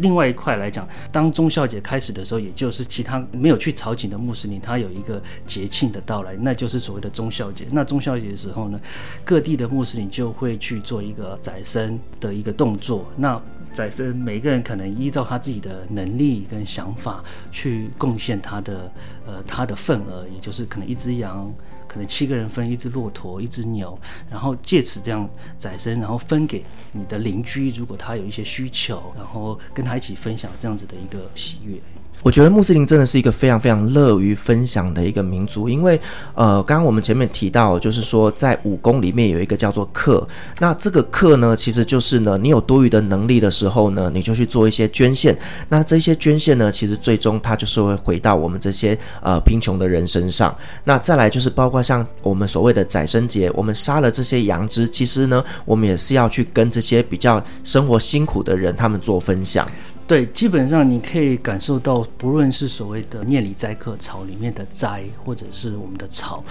[0.00, 7.66] 另外一块来讲，当中孝节开始的时候，也就是其他没有去朝觐的穆斯林，他有一个节庆的到来，那就是所谓的中孝节。
[7.72, 8.80] 那中孝节的时候呢，
[9.24, 13.04] 各地的穆斯林就会去做一个宰牲的一个动作。
[13.16, 13.42] 那
[13.78, 18.92] 宰牲，每个人可能依照他自己的能力跟想法去贡献他的
[19.24, 21.54] 呃他的份额，也就是可能一只羊。
[21.86, 25.26] 可能七个人分一只骆驼、一只牛，然后借此这样
[25.58, 26.62] 宰牲，然后分给
[26.92, 31.80] 你的邻居，如果他有一些需求，然后跟他一起分享这样子的一个喜悦。
[32.22, 35.98] 我觉得穆斯林真的是一个非常非常乐于分享的一个民族，因为
[36.34, 40.26] 呃，刚刚我们前面提到，就是说在武功里面有一个叫做克，
[40.58, 45.36] 那这个克呢，其实就是呢，你有多余的能力的时候呢，你就去做一些捐献，
[45.68, 50.54] 那这些捐献呢，其实最终它就是会回到我们这些呃贫穷的人身上。
[50.84, 59.66] 那再来就是包括像我们所谓的宰牲节，我们杀了这些羊只，其实呢，我们也是要去跟这些比较生活辛苦的人他们做分享。
[60.08, 66.42] 对，基本上你可以感受到，不论是所谓的念里斋课草里面的斋，或者是我们的草，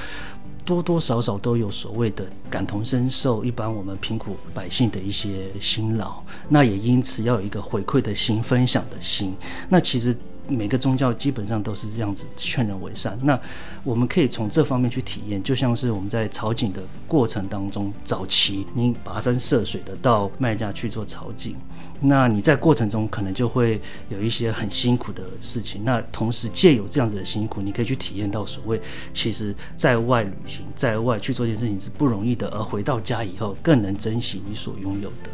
[0.63, 9.36] 多多少少都有所谓的感同身受，一般我们贫苦百姓的一些辛劳，那也因此要有一个回馈的心、分享的心。
[9.67, 10.15] 那其实。
[10.48, 13.18] 每个宗教基本上都是这样子劝人为善。
[13.22, 13.40] 那
[13.84, 21.54] 我们可以从这方面去体验，就像是我们在朝觐的过程当中，早期你跋山涉水的到麦加去做朝觐，
[22.02, 25.84] 那你在过程中可能就会有一些很辛苦的事情。
[25.84, 28.80] 那同时借由这样子的辛苦，你可以去体验到所谓
[29.14, 35.30] 其实在外旅行，在外去做一件事情是不容易的，而回到家以后更能珍惜你所拥有的。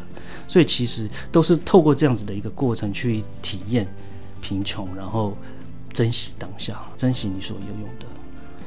[0.47, 3.88] 所以其实都是透过这样子的一个过程去体验
[4.43, 5.38] 贫穷，然后
[5.93, 8.06] 珍惜当下，珍惜你所拥有的。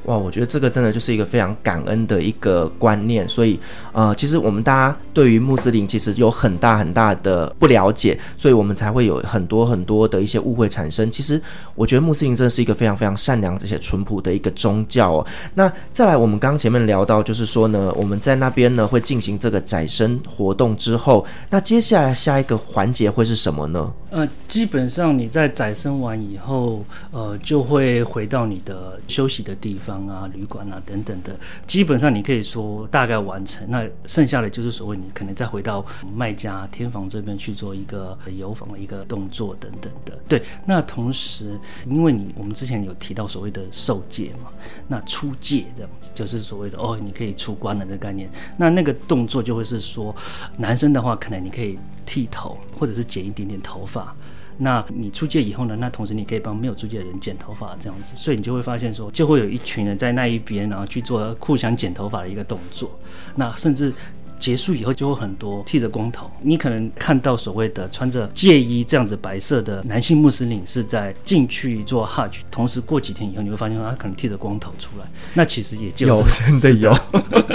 [0.07, 3.59] 哇，我觉得这个真的就是一个非常感恩的一个观念，所以，
[3.93, 11.11] 呃，其实我们大家对于穆斯林其实有很大很大的不了解，所以我们才会有很多很多的一些误会产生。
[11.11, 11.43] 其实，
[11.75, 15.27] 我觉得穆斯林真的是一个非常非常善良、这些淳朴的一个宗教哦。
[15.55, 23.93] 那再来，我们刚前面聊到，就是说呢，我们在那边呢会进行这个宰牲活动之后，那接下来下一个环节会是什么呢？
[24.11, 29.96] 呃，基本上你在宰牲完以后，呃，就会回到你的休息的地方。
[30.09, 33.65] 啊，旅馆啊，等等的，基本上你可以说大概完成。
[33.71, 40.19] 那剩下的就是所谓你可能再回到卖家天房这边去做一个游房的一个动作等等的。
[40.27, 44.51] 对，那同时因为你我们之前有提到所谓的受戒嘛，
[44.89, 48.29] 那出戒这样子就是所谓的哦，你可以出关了的概念。
[48.57, 50.15] 那那个动作就会是说，
[50.57, 54.15] 男生的话可能你可以剃头，或者是剪一点点头发。
[54.59, 55.77] 那你出界以后呢？
[55.79, 62.91] 那同时你可以帮没有出界的人剪头发，这样子，所以你就会发现说，就会有一群人在那一边，然后去做互相剪头发的一个动作，
[63.35, 63.93] 那甚至。
[64.39, 76.25] 结束以后就会很多剃着光头，你可能看到所谓的穿着戒衣这样子白色的男性穆斯林是在进去做 Hajj，同时过几天以后你会发现他可能剃着光头出来，那其实也就是有
[76.61, 76.99] 真的有，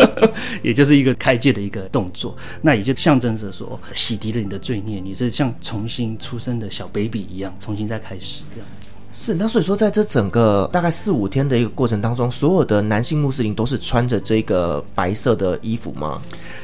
[0.63, 8.91] 也就是一个开戒的一个动作，那也就象征着说洗涤了你的罪孽，你是像重新出生的小 baby 一样，重新再开始这样子。
[9.24, 16.20] 是，那所以说，在这整个大概四五天的一个过程当中，所有的男性穆斯林都是穿着这个白色的衣服吗？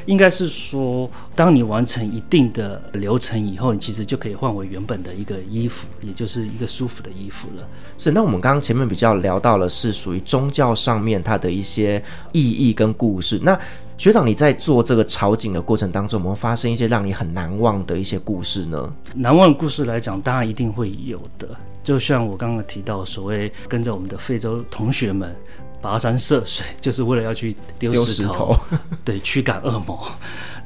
[0.06, 7.64] 应该是说，当你完成一定的流程以后，你其实就可以换回原本的一个衣服，也就是一个舒服的衣服了。
[7.96, 13.38] 是，那我们刚刚前面比较聊到了是属于宗教上面它的一些意义跟故事。
[13.40, 13.56] 那
[13.96, 18.92] 学长，你在做这个朝觐的过程当中，有没有发生一些让你很难忘的一些故事呢？
[19.14, 21.48] 难忘的故事来讲，当然一定会有的。
[21.88, 25.34] 就像我刚刚提到，所谓跟着我们的非洲同学们
[25.80, 28.60] 跋山涉水，就是为了要去丢石头，石头
[29.02, 29.98] 对，驱赶恶魔。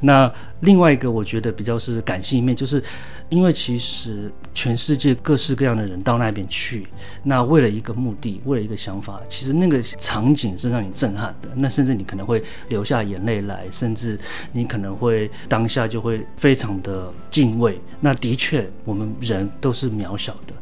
[0.00, 0.28] 那
[0.62, 2.82] 另外一个，我觉得比较是感性一面，就是
[3.28, 6.88] 因为其实全世界各式各样的人到那边去，
[7.22, 11.50] 那为了一个目的，为了一个想法，其实那个场景是让你震撼的。
[11.54, 14.18] 那甚至你可能会流下眼泪来，甚至
[14.50, 17.80] 你可能会当下就会非常的敬畏。
[18.00, 20.54] 那的确，我们人都是渺小的。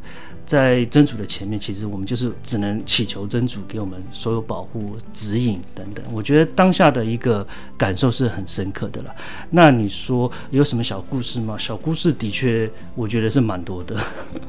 [0.50, 6.04] 在真主的前面，其实我们就是只能祈求真主给我们所有保护、指引等等。
[6.12, 7.46] 我觉得当下的一个
[7.78, 9.14] 感受是很深刻的了。
[9.48, 11.56] 那你说有什么小故事吗？
[11.56, 13.94] 小故事的确，我觉得是蛮多的。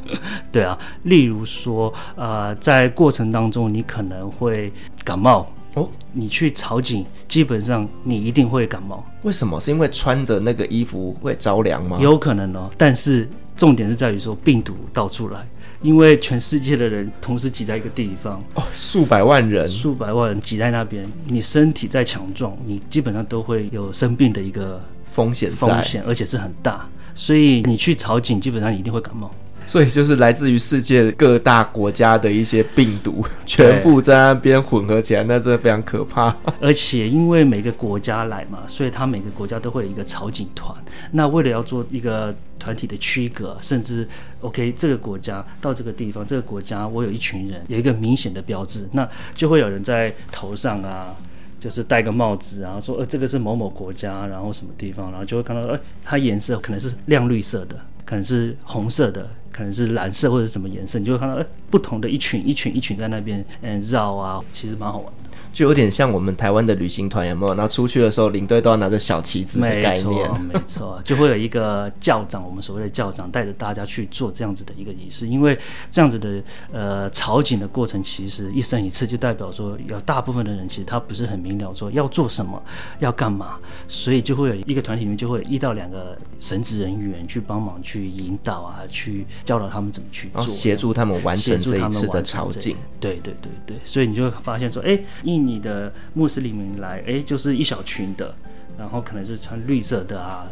[0.51, 4.73] 对啊，例如说，呃，在过程当中你可能会
[5.05, 5.87] 感冒哦。
[6.13, 9.05] 你去朝觐，基本上你一定会感冒。
[9.21, 9.59] 为什么？
[9.59, 11.99] 是因为穿的那个衣服会着凉吗？
[12.01, 15.47] 有可能哦，但是重点是在于说病毒到处来。
[15.81, 24.79] 因为全世界的人同时挤在一个地方，哦，数百万人，数百万人挤在那边，你身体再强壮，你基本上都会有生病的一个
[25.11, 29.33] 风险，风险，而且是很大，所以你去朝觐，基本上你一定会感冒。
[29.71, 36.35] 所以就是来自于世界各大国家的一些病毒，全部在那边混合起来，那真的非常可怕。
[36.59, 40.75] 而且因为每个国家来嘛，所以他每个国家都会有一个草警团。
[41.13, 44.05] 那为了要做一个团体的区隔，甚至
[44.41, 51.15] OK 这个国家到这个地方，这个国家我有一群人，有一个明显的标志，那就会有人在头上啊，
[51.61, 59.25] 就是戴个帽子，然后说呃这个是某某国家，然后什么地方，然后就会看到呃它颜色可能是亮绿色的，可能是红色的。
[59.51, 65.13] 可能是蓝色或者什么颜色，你就会看到，哎，不同的一群一群一群在那边，嗯，绕啊，其实蛮好玩。
[65.51, 67.53] 就有点像我们台湾的旅行团，有没有？
[67.55, 70.05] 然后出去的时候，领队都要拿着小旗子的概念。
[70.05, 75.27] 没错，没错，就会有一个教长，我们所谓的教长带着大家去做这样子的一个仪式。
[75.27, 75.57] 因为
[75.91, 82.63] 这样子的呃朝觐的过程，其实一生一次，就代表说有大部分的人其实他不是很明了说要做什么，
[82.99, 83.57] 要干嘛，
[83.89, 92.73] 所以就会有一个团体里面就会一到两个神职人员去帮忙去引导啊，去教导他们怎么去做，协助他们完成这一次的朝觐。
[93.01, 95.40] 对对对对，所以你就会发现说，哎，一。
[95.45, 98.33] 你的穆斯林们来，哎，就是一小群的，
[98.77, 100.47] 然后可能是穿绿色的啊，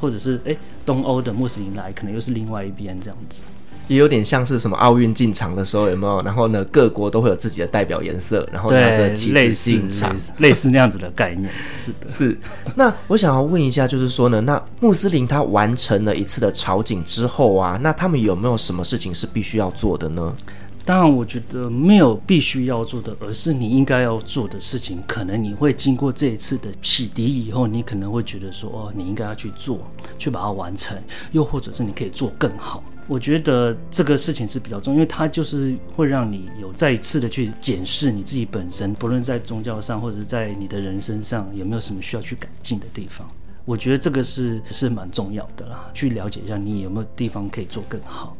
[0.00, 3.40] 或者是哎东欧的穆斯林来，可能又是另外一边这样子，
[3.88, 6.22] 也有点像是什么奥运进场的时候有没有？
[6.22, 11.50] 然后呢，各国都会有自己的代表颜色，然后拿着旗子进场， 类似那样子的概念。
[11.76, 12.38] 是的，是。
[12.74, 20.34] 那我想要问一下，就是说呢，那穆斯林他完成了一次的朝觐之后啊，那他们有没有什么事情是必须要做的呢？
[20.84, 25.02] 当然，我觉得没有必须要做的，而是你应该要做的事情。
[25.06, 29.80] 可能你会经过这一次的洗涤以后，你可能会觉得说，哦，你应该要去做，
[30.18, 30.96] 去把它完成，
[31.32, 32.84] 又或者是你可以做更好。
[33.06, 43.26] 我觉得这个事情是比较重，因为它就是会让你有再一次的去检视你自己本身，不论在宗教上或者在你的人生上，有没有什么需要去改进的地方。
[43.64, 48.36] 我觉得这个是是蛮重要的啦，去了解一下你有没有地方可以做更好，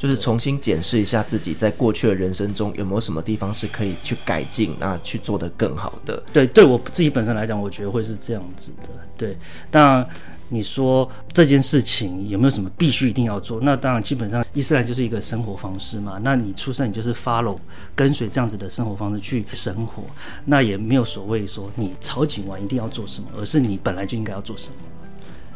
[0.00, 6.20] 就是重新检视一下自己在过去的人生中有没有什么地方是可以去改进啊，去做得更好的。
[6.32, 8.88] 对，对我自己本身来讲，我觉得会是这样子的。
[9.16, 9.36] 对，
[9.70, 10.04] 那。
[10.52, 13.60] 你说这件事情有没有什么必须一定要做？
[13.60, 16.18] 那当然，基本上伊斯兰就是一个生活方式嘛。
[16.24, 17.56] 那你出生你就是 follow
[17.94, 20.02] 跟随这样子的生活方式去生活，
[20.44, 24.74] 那也没有所谓说你朝觐完一定要做什么，而是你本来就应该要做什么。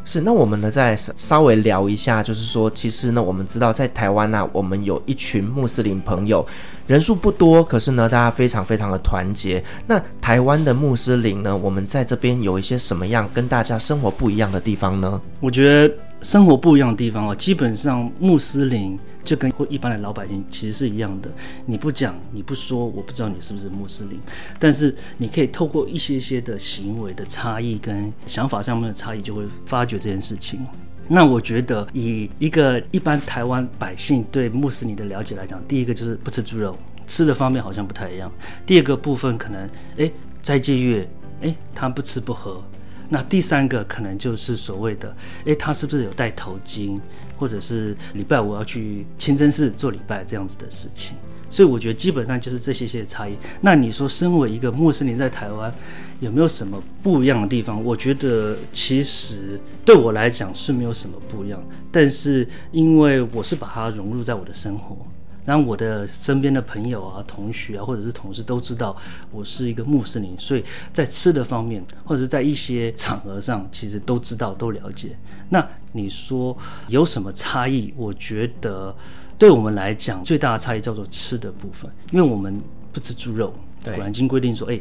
[0.05, 6.45] 是，那我们呢再稍微聊一下，就是说，其实呢，我们知道在台湾呢、我们有一群穆斯林朋友，
[6.85, 9.61] 人数不多，可是呢，大家非常非常的团结。
[9.87, 15.19] 那台湾的穆斯林呢，我们在这边有一些什么样跟大家生活不一样的地方呢？
[15.39, 18.97] 我觉得生活不一样的地方哦，基本上穆斯林。
[19.25, 21.29] 就跟一般的老百姓其实是一样的，
[21.65, 24.19] 你不讲，你不说，我不知道你是不是穆斯林。
[24.59, 30.65] 但是你可以透过一些些的行为的差异跟想法上面的差异，就会发觉这件事情。
[31.07, 38.31] 那我觉得，以一个一般台湾百姓对穆斯林的了解来讲，第一个就是不吃猪肉，吃的方面好像不太一样。
[38.65, 40.11] 第二个部分可能，诶，
[40.41, 41.07] 斋戒月，
[41.41, 42.63] 诶，他不吃不喝。
[43.07, 45.15] 那第三个可能就是所谓的，
[45.45, 46.99] 诶，他是不是有戴头巾？
[47.37, 51.15] 或者是礼拜五要去清真寺做礼拜这样子的事情，
[51.49, 53.35] 所以我觉得基本上就是这些些差异。
[53.61, 55.73] 那你说，身为一个穆斯林在台湾，
[56.19, 57.83] 有没有什么不一样的地方？
[57.83, 61.61] 我觉得其实对我来讲是没有什么不一样，
[61.91, 64.97] 但是因为我是把它融入在我的生活。
[65.45, 68.95] 让我的身边的朋友啊、同学啊，或者是同事都知道
[69.31, 75.15] 我是一个穆斯林，所以在吃的方面，或者是在一些场合上，其实都知道、都了解。
[75.49, 77.93] 那你说有什么差异？
[77.95, 78.93] 我觉得
[79.37, 82.59] 对我们来讲，最大的差异叫做吃的部分，因为我们
[82.91, 84.79] 不吃猪肉，对，古兰经规定说，哎，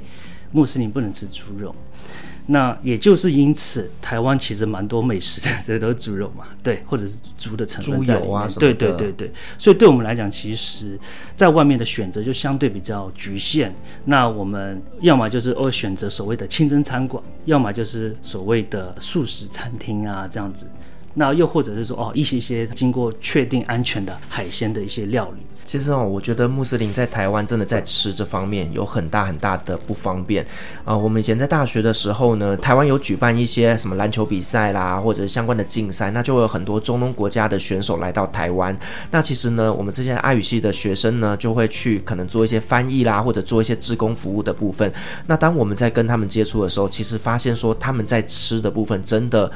[0.51, 1.75] 穆斯林不能吃猪肉。
[2.47, 8.49] 那也就是因此，台湾其实蛮多美食的， 这都是猪肉嘛，对，或者是猪的成分在里面。
[8.59, 10.99] 对对对对，所以对我们来讲，其实
[11.35, 13.75] 在外面的选择就相对比较局限。
[14.05, 20.67] 那我们要么就是哦选择所谓的清真餐馆，要么就是所谓的素食餐厅啊这样子。
[21.15, 25.41] 那又或者是说哦一些些经过确定安全的海鲜的一些料理。
[25.65, 30.45] 其实哦，我觉得穆斯林在台湾真的在吃这方面有很大很大的不方便
[30.85, 30.99] 啊、呃。
[30.99, 38.77] 我们以前在大学的时候呢，台湾有举办一些什么篮球比赛啦，或者相关的竞赛，那就会有很多中东国家的选手来到台湾。
[39.11, 44.93] 那其实呢，我们这些阿语系的学生呢，就会去可能做一些翻译啦，或者做一些志工服务的部分。
[45.27, 49.51] 那当我们在跟他们接触的时候，其实发现说他们在吃的部分真的。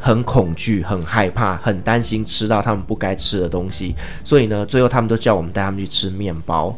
[0.00, 3.94] 很恐惧，很害怕，很担心吃到他们不该吃的东西，
[4.24, 6.74] 所以呢，最后他们都叫我们带他们去吃面包。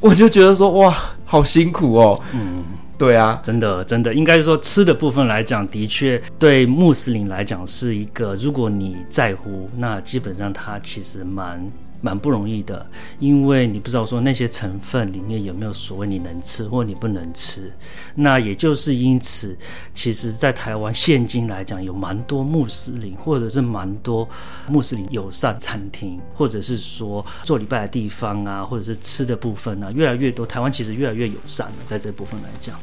[0.00, 2.20] 我就觉得说，哇，好辛苦哦。
[2.32, 2.64] 嗯，
[2.96, 11.70] 对啊，真的，真的，应该说吃的部分来讲，的确对穆斯林来讲是一个，如果你在乎，那基本上他其实蛮。
[12.00, 12.86] 蛮不容易的，
[13.18, 17.72] 因为你不知道说那些成分里面有没有所谓你能吃或你不能吃。
[18.14, 19.56] 那也就是因此，
[19.94, 24.28] 其实，在台湾现今来讲，有蛮多穆斯林，或者是蛮多
[24.68, 30.46] 穆斯林友善餐厅，或者是说做礼拜的地方啊，或者是吃的部分啊，越来越多。
[30.46, 32.78] 台湾其实越来越友善了，在这部分来讲。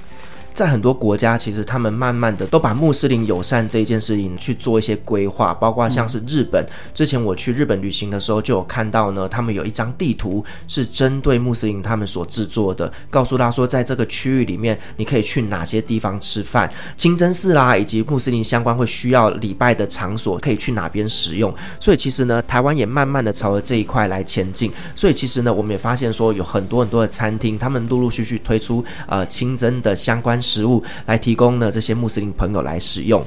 [0.56, 6.66] 在很多国家，其实他们慢慢的都把穆斯林友善这一件事情去做一些规划，包括像是日本。
[6.94, 21.54] 之前我去日本旅行的时候，就有看到呢，他们有一张地图是针对穆斯林他们所制作的，告诉他说，在这个区域里面，你可以去哪些地方吃饭，清真寺啦，以及穆斯林相关会需要礼拜的场所，可以去哪边使用。
[21.82, 24.72] 所以其实呢，台湾也慢慢的朝着这一块来前进。
[24.96, 30.42] 所以其实呢，我们也发现说，有很多很多的餐厅，他们陆陆续续推出呃清真的相关。
[30.46, 33.22] 食物来提供呢，这些穆斯林朋友来使用。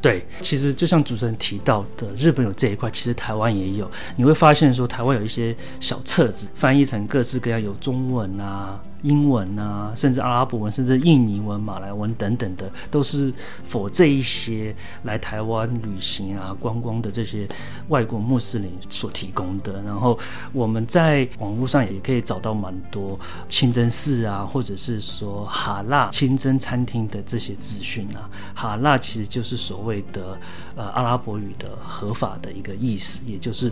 [0.00, 3.90] 对，其实就像主持人提到的，日本有这一块，其实台湾也有。
[4.16, 13.32] 你会发现说，台湾有一些小册子，翻译成各式各样，有中文啊、英文啊，甚至阿拉伯文，甚至印尼文、马来文等等的，都是
[13.66, 14.74] 否这一些
[15.04, 17.48] 来台湾旅行啊、观光的这些
[17.88, 19.82] 外国穆斯林所提供的。
[19.82, 20.18] 然后
[20.52, 23.18] 我们在网络上也可以找到蛮多
[23.48, 28.28] 清真寺啊，或者是说哈拉清真餐厅的这些资讯啊。
[28.54, 30.38] 哈拉其实就是所谓的
[30.74, 33.70] 呃阿拉伯语的合法的一个意思，也就是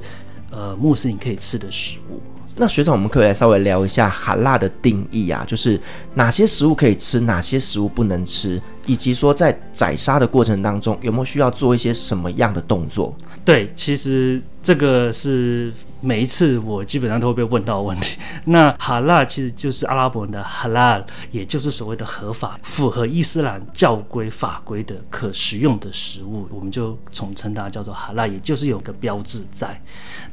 [0.51, 2.21] 呃穆斯林可以吃的食物。
[2.59, 5.79] 那学长，我们可以来稍微聊一下哈辣的定义啊，就是
[6.15, 13.15] 哪些食物可以吃，哪些食物不能吃，以及说在宰杀的过程当中有没有需要做一些什么样的动作？
[13.45, 15.71] 对，其实这个是
[16.01, 18.19] 每一次我基本上都会被问到问题。
[18.45, 29.81] 那哈拉其实就是阿拉伯文的哈拉也就是所谓的合法、符合伊斯兰教规法规的可食用的食物，我们就统称它叫做哈拉，也就是有个标志在。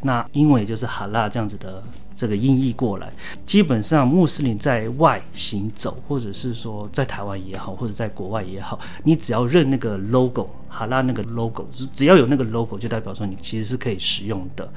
[0.01, 1.84] 那英文也就是哈拉这样子的。
[2.16, 3.11] 这个音译过来，
[3.45, 14.70] 基本上穆斯林在外行走，或者是说在台湾也好，或者在国外也好，你只要认那个 logo，哈拉那个 logo，只要有那个 logo，就代表说你其实是可以使用的。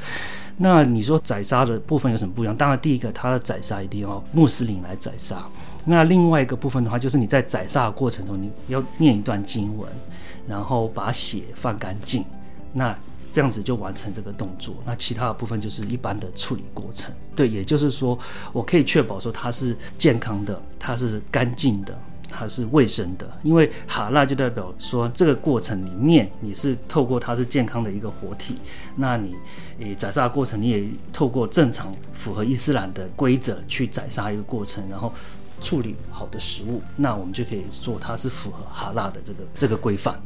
[0.59, 2.57] 那你说宰杀的部分有什么不一样？
[2.57, 5.47] 当然，第一个，它的宰杀一定要穆斯林来宰杀。
[5.84, 9.87] 那另外一个部分的话，就是你在宰杀的过程中，你要念一段经文，
[10.49, 12.24] 然后把血放干净。
[12.72, 12.97] 那
[13.37, 17.14] 这样子就完成这个动作，那其他的部分就是一般的处理过程。
[17.34, 18.18] 对，也就是说，
[18.51, 21.95] 我可以确保说它是健康的，它是干净的，
[22.30, 23.30] 它是卫生的。
[23.43, 28.57] 因为哈拉就代表说这个过程里面你是透过它是健康的一个活体，
[28.97, 29.37] 那你
[29.80, 35.12] 诶宰杀的过程你也透过正常符合伊斯兰的规则去宰杀一个过程，然后
[35.61, 40.18] 处理好的食物，那我们就可以说它是符合哈拉的这个这个规范。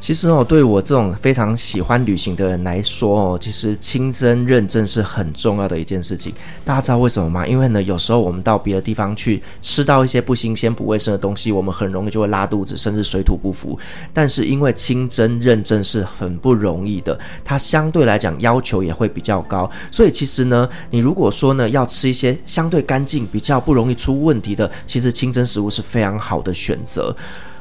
[0.00, 6.32] 其实哦，对我这种非常喜欢旅行的人来说哦，其实清真认证是很重要的一件事情。
[6.64, 7.46] 大家知道为什么吗？
[7.46, 13.78] 因为呢，有时候我们到别的地方去吃到一些不新鲜、不卫生的东西，我们很容易就会拉肚子，甚至水土不服。
[14.14, 19.70] 但是因为清真认证是很不容易的，它相对来讲要求也会比较高。
[19.90, 27.14] 所以其实呢，你如果说呢要吃一些相对干净、比较不容易出问题的，其实清真食物是非常好的选择。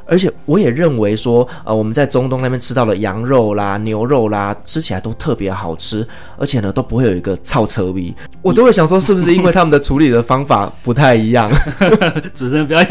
[0.08, 8.14] 而且我也认为说，呃，我们在中东那边吃到的羊肉啦、牛肉啦，吃起来都特别好吃，而且呢都不会有一个臭车味。
[8.42, 11.52] 我都会想说，是不是因为他们的处理的方法不太一样？
[12.34, 12.84] 主持人不要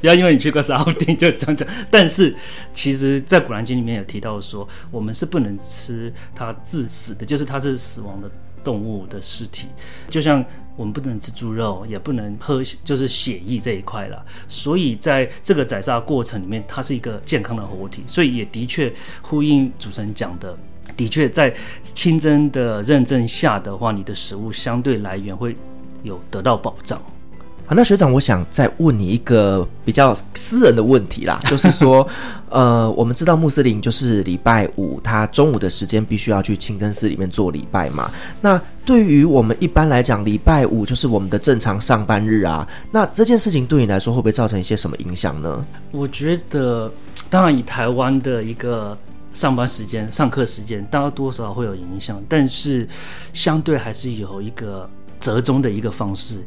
[0.00, 1.68] 不要因为你去过沙乌地就这样讲。
[1.90, 2.34] 但是
[2.72, 8.30] 其实，在古兰经里面有提到说，我们是不能吃它致死的，就是它是死亡的。
[8.64, 9.68] 动物的尸体，
[10.10, 10.44] 就像
[10.76, 14.24] 我们不能吃猪肉，也不能喝就是血液这一块了。
[14.46, 20.56] 所以在这个宰杀过程里面，它是一个健康的活体，所以也的确呼应主持人讲的，
[20.96, 25.56] 的确在清真的认证下的话，你的食物相对来源会
[26.02, 27.00] 有得到保障。
[27.68, 32.06] 好，那学长，我想再问你一个比较私人的问题啦，就是说，
[32.48, 38.08] 呃，我们知道穆斯林就是礼拜五，他中午的时间必须要去清真寺里面做礼拜嘛。
[38.40, 42.64] 那对于我们一般来讲，礼拜五就是我们的正常上班日啊。
[42.92, 45.66] 那这件事情对你来说会不会造成一些什么影响呢？
[45.90, 46.88] 我觉得，
[47.28, 48.96] 当然以台湾的一个
[49.34, 52.88] 上班时间、上课时间，大多少会有影响，但是
[53.32, 54.88] 相对还是有一个
[55.18, 56.38] 折中的一个方式。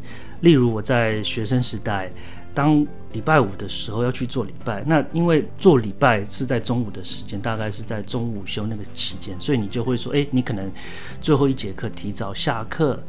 [0.42, 2.12] 例如我在学生时代，
[2.54, 10.72] 当礼拜五的时候要去做礼拜，那因为做礼拜是在中午的时间，大概是在中午午休那个期间，所以你就会说，诶，你可能
[11.22, 13.02] 最后一节课提早下课。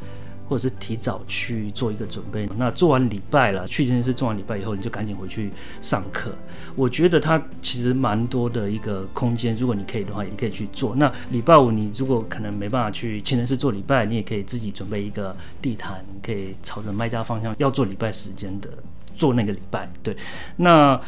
[0.50, 5.48] 或者是提早去做一个准备，那做完礼拜了，去这件事做完礼拜以后，你就赶紧回去
[5.80, 6.34] 上课。
[6.74, 10.96] 我觉得它其实蛮多的一个空间，如果你可以的话，也可以去做。
[10.96, 18.68] 那礼拜五你如果可能没办法去清真寺做礼拜，你也可以自己准备一个地毯，可以朝着卖家方向要做礼拜时间的
[19.14, 19.88] 做那个礼拜。
[20.02, 20.16] 对，
[20.56, 21.00] 那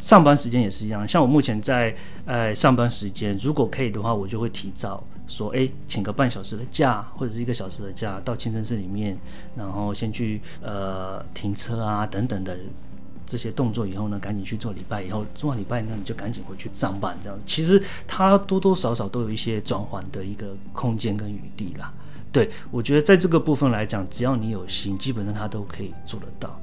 [0.00, 1.94] 上班时间也是一样，像我目前在
[2.26, 5.04] 呃上班时间，如果可以的话，我就会提早。
[5.32, 9.16] 说哎，请个半小时的假，或者是一个小时的假，到清真寺里面，
[9.56, 12.58] 然后先去呃停车啊等等的
[13.24, 17.44] 这些动作以后呢，赶紧去做礼拜，以后做完礼拜呢，你就赶紧回去上班，这样子。
[17.46, 21.90] 其实它多多少少都有一些转换的一个空间跟余地啦。
[22.30, 26.60] 对，我觉得在这个部分来讲，只要你有心，基本上他都可以做得到。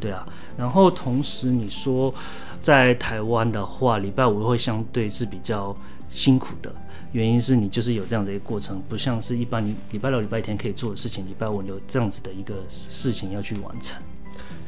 [0.00, 2.14] 对啊，然后同时你说
[2.60, 5.76] 在台湾的话，礼拜五会相对是比较
[6.08, 6.74] 辛苦的。
[7.16, 13.98] 原因是你就是有这样的一个过程，不像是一般你礼拜六、礼拜天可以做的事情，礼拜五有这样子的一个事情要去完成。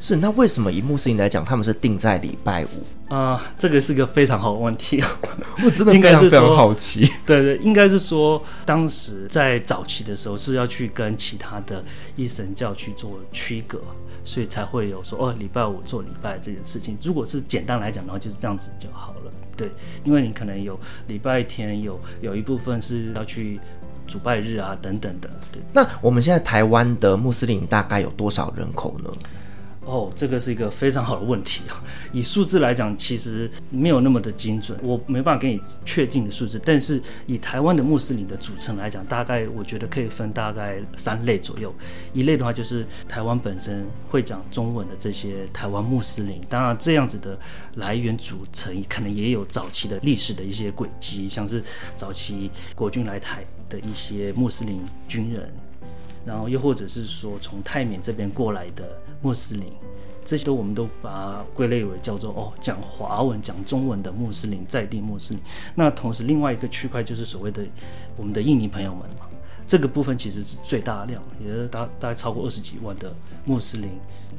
[0.00, 3.12] 是，那为什么以穆斯林来讲，他们是定在礼拜五？
[3.14, 4.98] 啊、呃，这个是个非常好的问题，
[5.62, 7.04] 我真的非常非常好奇。
[7.26, 11.84] 对对，应该是说，当时在早期的时候是要去跟其他的
[12.16, 13.78] 伊斯兰教去做区隔，
[14.24, 16.96] 所以才会有说哦，礼拜五做礼拜这件事情。
[17.02, 19.32] 如果是简单来讲的话，就是这样子就好了。
[19.58, 19.70] 对，
[20.04, 20.78] 因为你可能有
[21.08, 23.60] 礼拜天有有一部分是要去
[24.06, 25.28] 主拜日啊等等的。
[25.52, 29.10] 对，那我们现在台湾的穆斯林大概有多少人口呢？
[29.88, 31.62] 哦，这个是一个非常好的问题！
[32.12, 36.60] 以数字来讲，其实没有那么的精准，我没办法给你确定的数字。
[36.62, 41.74] 但是以台湾的穆斯林的组成来讲，大概我觉得可以分大概三类左右。
[42.12, 47.38] 一类的话就是台湾本身会讲中文的这些台湾穆斯林，当然这样子的
[47.76, 51.64] 来源组成可能也有早期的历史的一些轨迹，像是
[51.96, 55.50] 早期国军来台的一些穆斯林军人。
[56.26, 58.84] 然后又或者是说从泰缅这边过来的
[59.20, 59.72] 穆斯林，
[60.24, 65.42] 这些都我们都把它归类为叫做哦，讲华文、讲中文的穆斯林，在地穆斯林。
[65.74, 67.64] 那同时另外一个区块就是所谓的
[68.16, 69.26] 我们的印尼朋友们嘛，
[69.66, 73.12] 这个部分其实是最大量，也是大大概超过二十几万的
[73.44, 73.90] 穆斯林，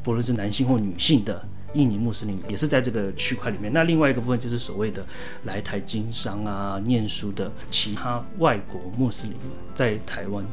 [0.03, 3.71] 不论是男性或女性的印尼穆斯林，也是在这个区块里面。
[3.73, 5.05] 那另外一个部分就是所谓的
[5.43, 9.35] 来台经商啊、念书的其他外国穆斯林
[9.75, 10.45] 在台湾。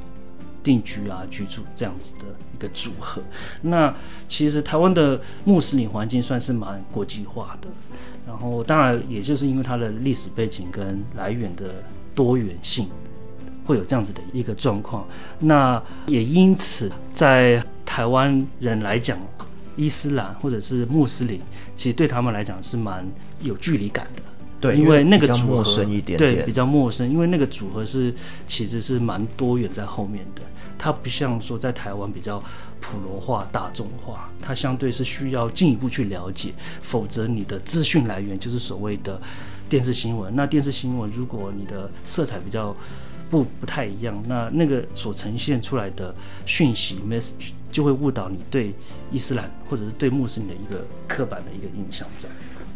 [0.66, 3.22] 定居啊，居住这样子的一个组合。
[3.62, 3.94] 那
[4.26, 7.68] 其实台湾的穆斯林环境算是蛮国际化的，
[8.26, 11.84] 然后当然也就是因为它的历史背景跟来源的
[12.16, 12.88] 多元性，
[13.64, 15.06] 会有这样子的一个状况。
[15.38, 19.16] 那也因此，在台湾人来讲，
[19.76, 21.40] 伊斯兰或者是穆斯林，
[21.76, 23.06] 其实对他们来讲是蛮
[23.40, 24.22] 有距离感的。
[24.60, 27.08] 对，因为那个组合陌生一点点，对，比较陌生。
[27.10, 28.14] 因为那个组合是
[28.46, 30.42] 其实是蛮多元在后面的，
[30.78, 32.42] 它不像说在台湾比较
[32.80, 39.20] 普罗化、大众化，它相对是需要进一步去了解，否则你的资讯来源就是所谓的
[39.68, 40.34] 电视新闻。
[40.34, 42.74] 那电视新闻如果你的色彩比较
[43.28, 46.14] 不不太一样，那那个所呈现出来的
[46.46, 48.72] 讯息 message 就会误导你对
[49.12, 52.26] 伊斯兰或者是对穆斯林的一个刻板的一个印象在。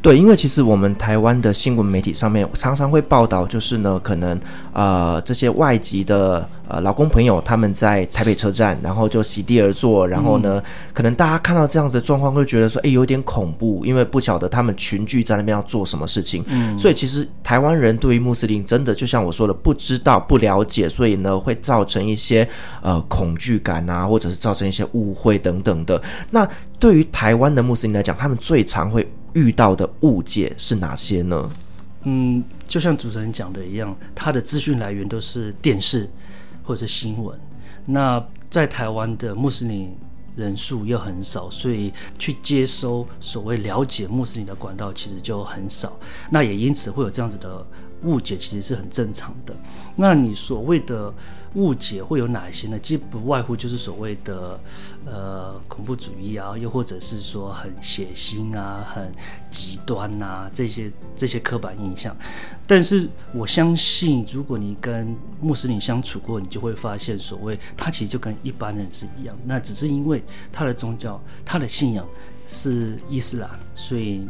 [0.03, 4.41] 对，因为其实我们台湾的新闻媒体上面常常会报道，就是呢，可能
[4.73, 10.63] 呃这些外籍的呃劳工朋友他们在台北车站，然后就席地而坐，然后呢，嗯、
[10.95, 16.43] 可能大家看到这样子的状况会觉得说，哎，有点恐怖，因为不晓得他们群聚在那边要做什么事情。
[16.47, 22.49] 嗯，所以其实台湾人对于穆斯林真的就像我说的，不知道、不了解，所以呢会造成一些
[22.81, 26.01] 呃恐惧感啊，或者是造成一些误会等等的。
[26.31, 26.49] 那
[26.79, 31.51] 对于台湾的穆斯林来讲，他们最常会遇到的误解是哪些呢？
[32.03, 36.09] 嗯，就像主持人讲的一样，他的资讯来源都是电视
[36.63, 37.39] 或者是新闻。
[37.87, 39.97] 那在台湾的穆斯林
[40.37, 45.99] 人数又很少，所以去接收所谓了解穆斯林的管道其实就很少。
[46.31, 47.67] 那也因此会有这样子的。
[48.03, 49.55] 误解其实是很正常的。
[49.95, 51.13] 那你所谓的
[51.55, 52.79] 误解会有哪些呢？
[52.79, 54.59] 既不外乎就是所谓的
[55.05, 59.13] 呃恐怖主义啊，又或者是说很血腥啊、很
[59.51, 62.17] 极端啊这些这些刻板印象。
[62.67, 69.37] 但是我相信，如果你跟穆斯林相处过，你就会发现，所谓他其实就跟一般人是一样。
[69.45, 70.23] 那只是因为
[70.53, 72.07] 他的宗教、他的信仰
[72.47, 74.29] 是伊斯兰，所以。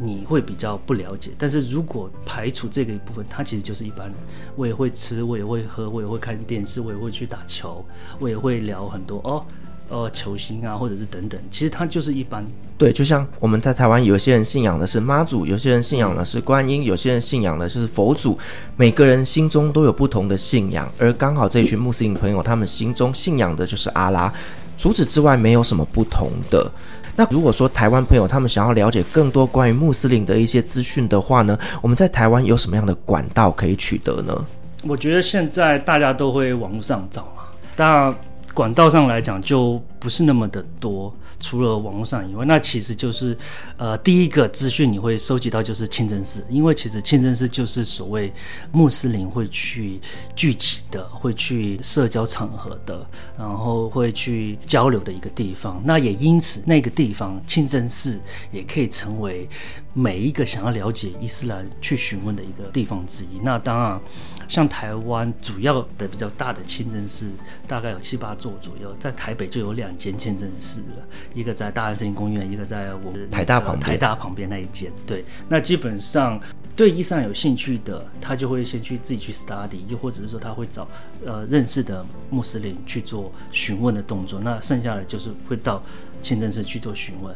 [0.00, 4.16] 你会比较不了解，但是如果排除这个一部分，他其实就是一般人。
[4.56, 7.84] 我也会吃，我也会喝，我也会看电视，我也会去打球，
[8.18, 9.44] 我也会聊很多哦，
[9.88, 11.38] 呃，球星啊，或者是等等。
[11.50, 12.44] 其实他就是一般。
[12.78, 18.36] 对，就像我们在台湾，有些人信仰的是妈祖，有些人信仰的是观音，有些人信仰的就是佛祖。
[18.76, 24.32] 每个人心中都有不同的信仰，而刚好这群穆斯林朋友，他们心中信仰的就是阿拉。
[24.78, 26.68] 除此之外，没有什么不同的。
[27.14, 34.44] 那如果说台湾朋友他们想要了解更多关于穆斯林的一些资讯的话呢，我们在台湾有什么样的管道可以取得呢？
[34.84, 37.44] 我觉得现在大家都会网络上找嘛，
[37.76, 38.14] 但
[38.54, 41.14] 管道上来讲就不是那么的多。
[41.42, 43.36] 除了网络上以外，那其实就是，
[43.76, 48.32] 呃，第一个资讯你会收集到就是清真寺，因为其实清真寺就是所谓
[48.70, 50.00] 穆斯林会去
[50.36, 53.04] 聚集的，会去社交场合的，
[53.36, 55.82] 然后会去交流的一个地方。
[55.84, 58.20] 那也因此，那个地方清真寺
[58.52, 59.48] 也可以成为
[59.94, 63.38] 每一个想要了解伊斯兰去询问的一个地方之一。
[63.42, 64.00] 那当然，
[64.48, 67.30] 像台湾主要的比较大的清真寺
[67.68, 74.90] 大概有七八座左右，在台北就有两间清真寺了，一个在大安森林公园，一个在我们台大旁，台大旁边那一间。
[75.06, 76.40] 对，那基本上
[76.74, 80.88] 对伊斯兰有兴趣的，他就会先去自己去 study，又或者是说他会找
[81.26, 84.40] 呃认识的穆斯林去做询问的动作。
[84.40, 85.82] 那剩下的就是会到
[86.22, 87.34] 清真寺去做询问。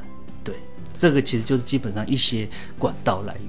[0.98, 3.42] 对，这个其实就是基本上一些管道来源。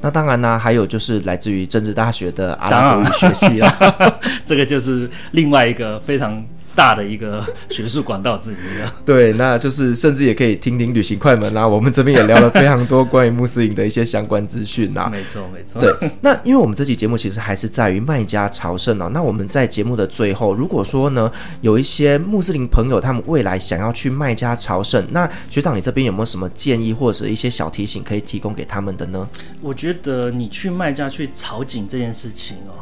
[0.00, 3.76] 那当然呢，还有就是来自于政治大学的阿拉伯语学系啦，
[4.44, 6.44] 这个就是另外一个非常。
[6.74, 11.68] 大的一个 学术管道之一了， 对，那就是甚至也可以听听旅行快门啦、啊。
[11.68, 15.08] 我们这边也聊了非常多关于穆斯林的一些相关资讯呐。
[15.12, 15.80] 没错，没错。
[15.80, 19.08] 对，那因为我们这期节目其实还是在于卖家朝圣哦。
[19.12, 29.28] 那我们在节目的最后，如果说呢，有一些穆斯林朋友他们未来想要去卖家朝圣，那学长你这边有没有什么建议或者一些小提醒可以提供给他们的呢？
[29.60, 32.72] 我觉得你去卖家去朝觐这件事情哦，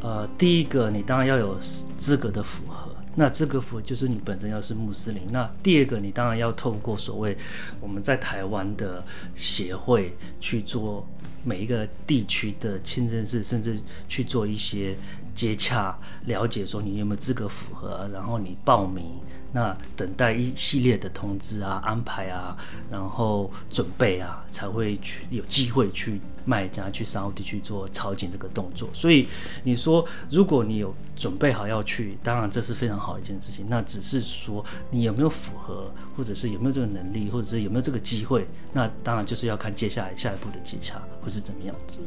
[0.00, 1.56] 呃，第一个你当然要有
[1.96, 2.87] 资格的符合。
[3.18, 5.24] 那这个符就是你本身要是穆斯林。
[5.32, 7.36] 那第二个，你当然要透过所谓
[7.80, 9.04] 我们在台湾的
[9.34, 11.04] 协会去做
[11.42, 14.96] 每一个地区的清真寺，甚至去做一些
[15.34, 19.04] 接洽，了解说你有没有资格符合，然后你报名。
[19.52, 22.56] 那等待一系列的通知啊、安排啊，
[22.90, 28.88] 然后准备啊，才会去有机会去卖家去沙乌地去做朝觐这个动作。
[28.92, 29.26] 所以
[29.64, 33.66] 你说，如果你有准备好要去，当然这是非常好一件事情。
[33.68, 42.00] 那只是说你有没有符合，或者是有没有这个能力，或者是有没有这个机会，那当然就是要看接下来下一步的接洽会是怎么样子。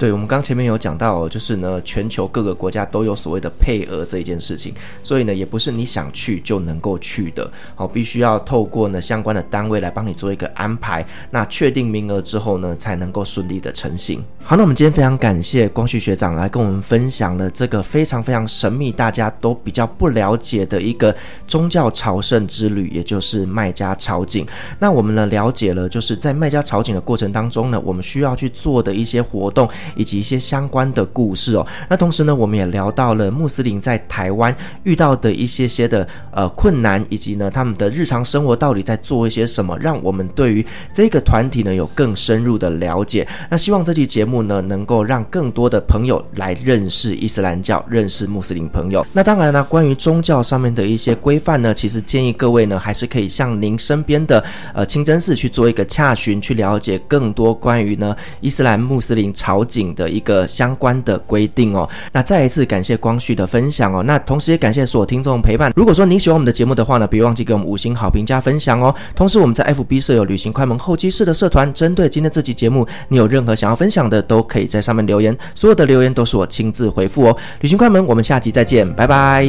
[0.00, 4.72] 对，我们刚前面有讲到，就是呢，全球各个国家都有所谓的配额这一件事情，
[5.02, 14.24] 所以呢，也不是你想去就能够去的，好，必须要透过呢相关的单位来帮你做一个安排，那确定名额之后呢，才能够顺利的成行。
[14.42, 21.14] 好，那我们今天非常感谢光绪学长来跟我们分享了这个非常非常神秘，大家都比较不了解的一个
[21.46, 24.46] 宗教朝圣之旅，也就是麦加朝觐。
[24.78, 29.68] 那我们呢了解了，就是在麦加朝觐的过程当中呢，我们需要去做的一些活动。
[29.96, 31.66] 以及一些相关的故事哦。
[31.88, 43.26] 那同时呢，我们也聊到了穆斯林在台湾遇到的一些些的呃困难，以及呢他们的日常生活到底在做一些什么，让我们对于这个团体呢有更深入的了解。
[43.50, 49.06] 那希望这期节目呢能够让更多的朋友来认识伊斯兰教，认识穆斯林朋友。
[49.12, 61.88] 那当然呢，关于宗教上面的一些规范呢，其实建议各位呢还是可以向您身边的呃清真寺去做一个洽询，去了解更多关于呢伊斯兰穆斯林朝觐的一个相关的规定哦。
[62.12, 64.02] 那再一次感谢光绪的分享哦。
[64.02, 65.72] 那同时也感谢所有听众陪伴。
[65.74, 68.94] 如果说您喜欢我们的节目的话呢，别忘记给我们五星好评加分享哦。
[69.14, 77.36] 同时我们在 FB 设有旅行快门候机室的社团，针对今天这期节目，你有任何想要分享的，都可以在上面留言，所有的留言都是我亲自回复哦。
[77.60, 79.44] 旅行快门，我们下集再见，拜拜。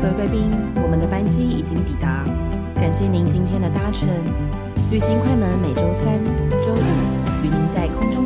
[0.00, 0.50] 各位贵宾，
[0.82, 2.24] 我们的班机已经抵达，
[2.74, 4.08] 感谢您今天的搭乘。
[4.90, 6.22] 旅行快门每周三、
[6.62, 7.01] 周五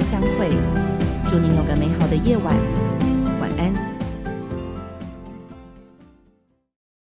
[0.08, 0.56] 相会，
[1.28, 2.54] 祝您有个美好的夜晚。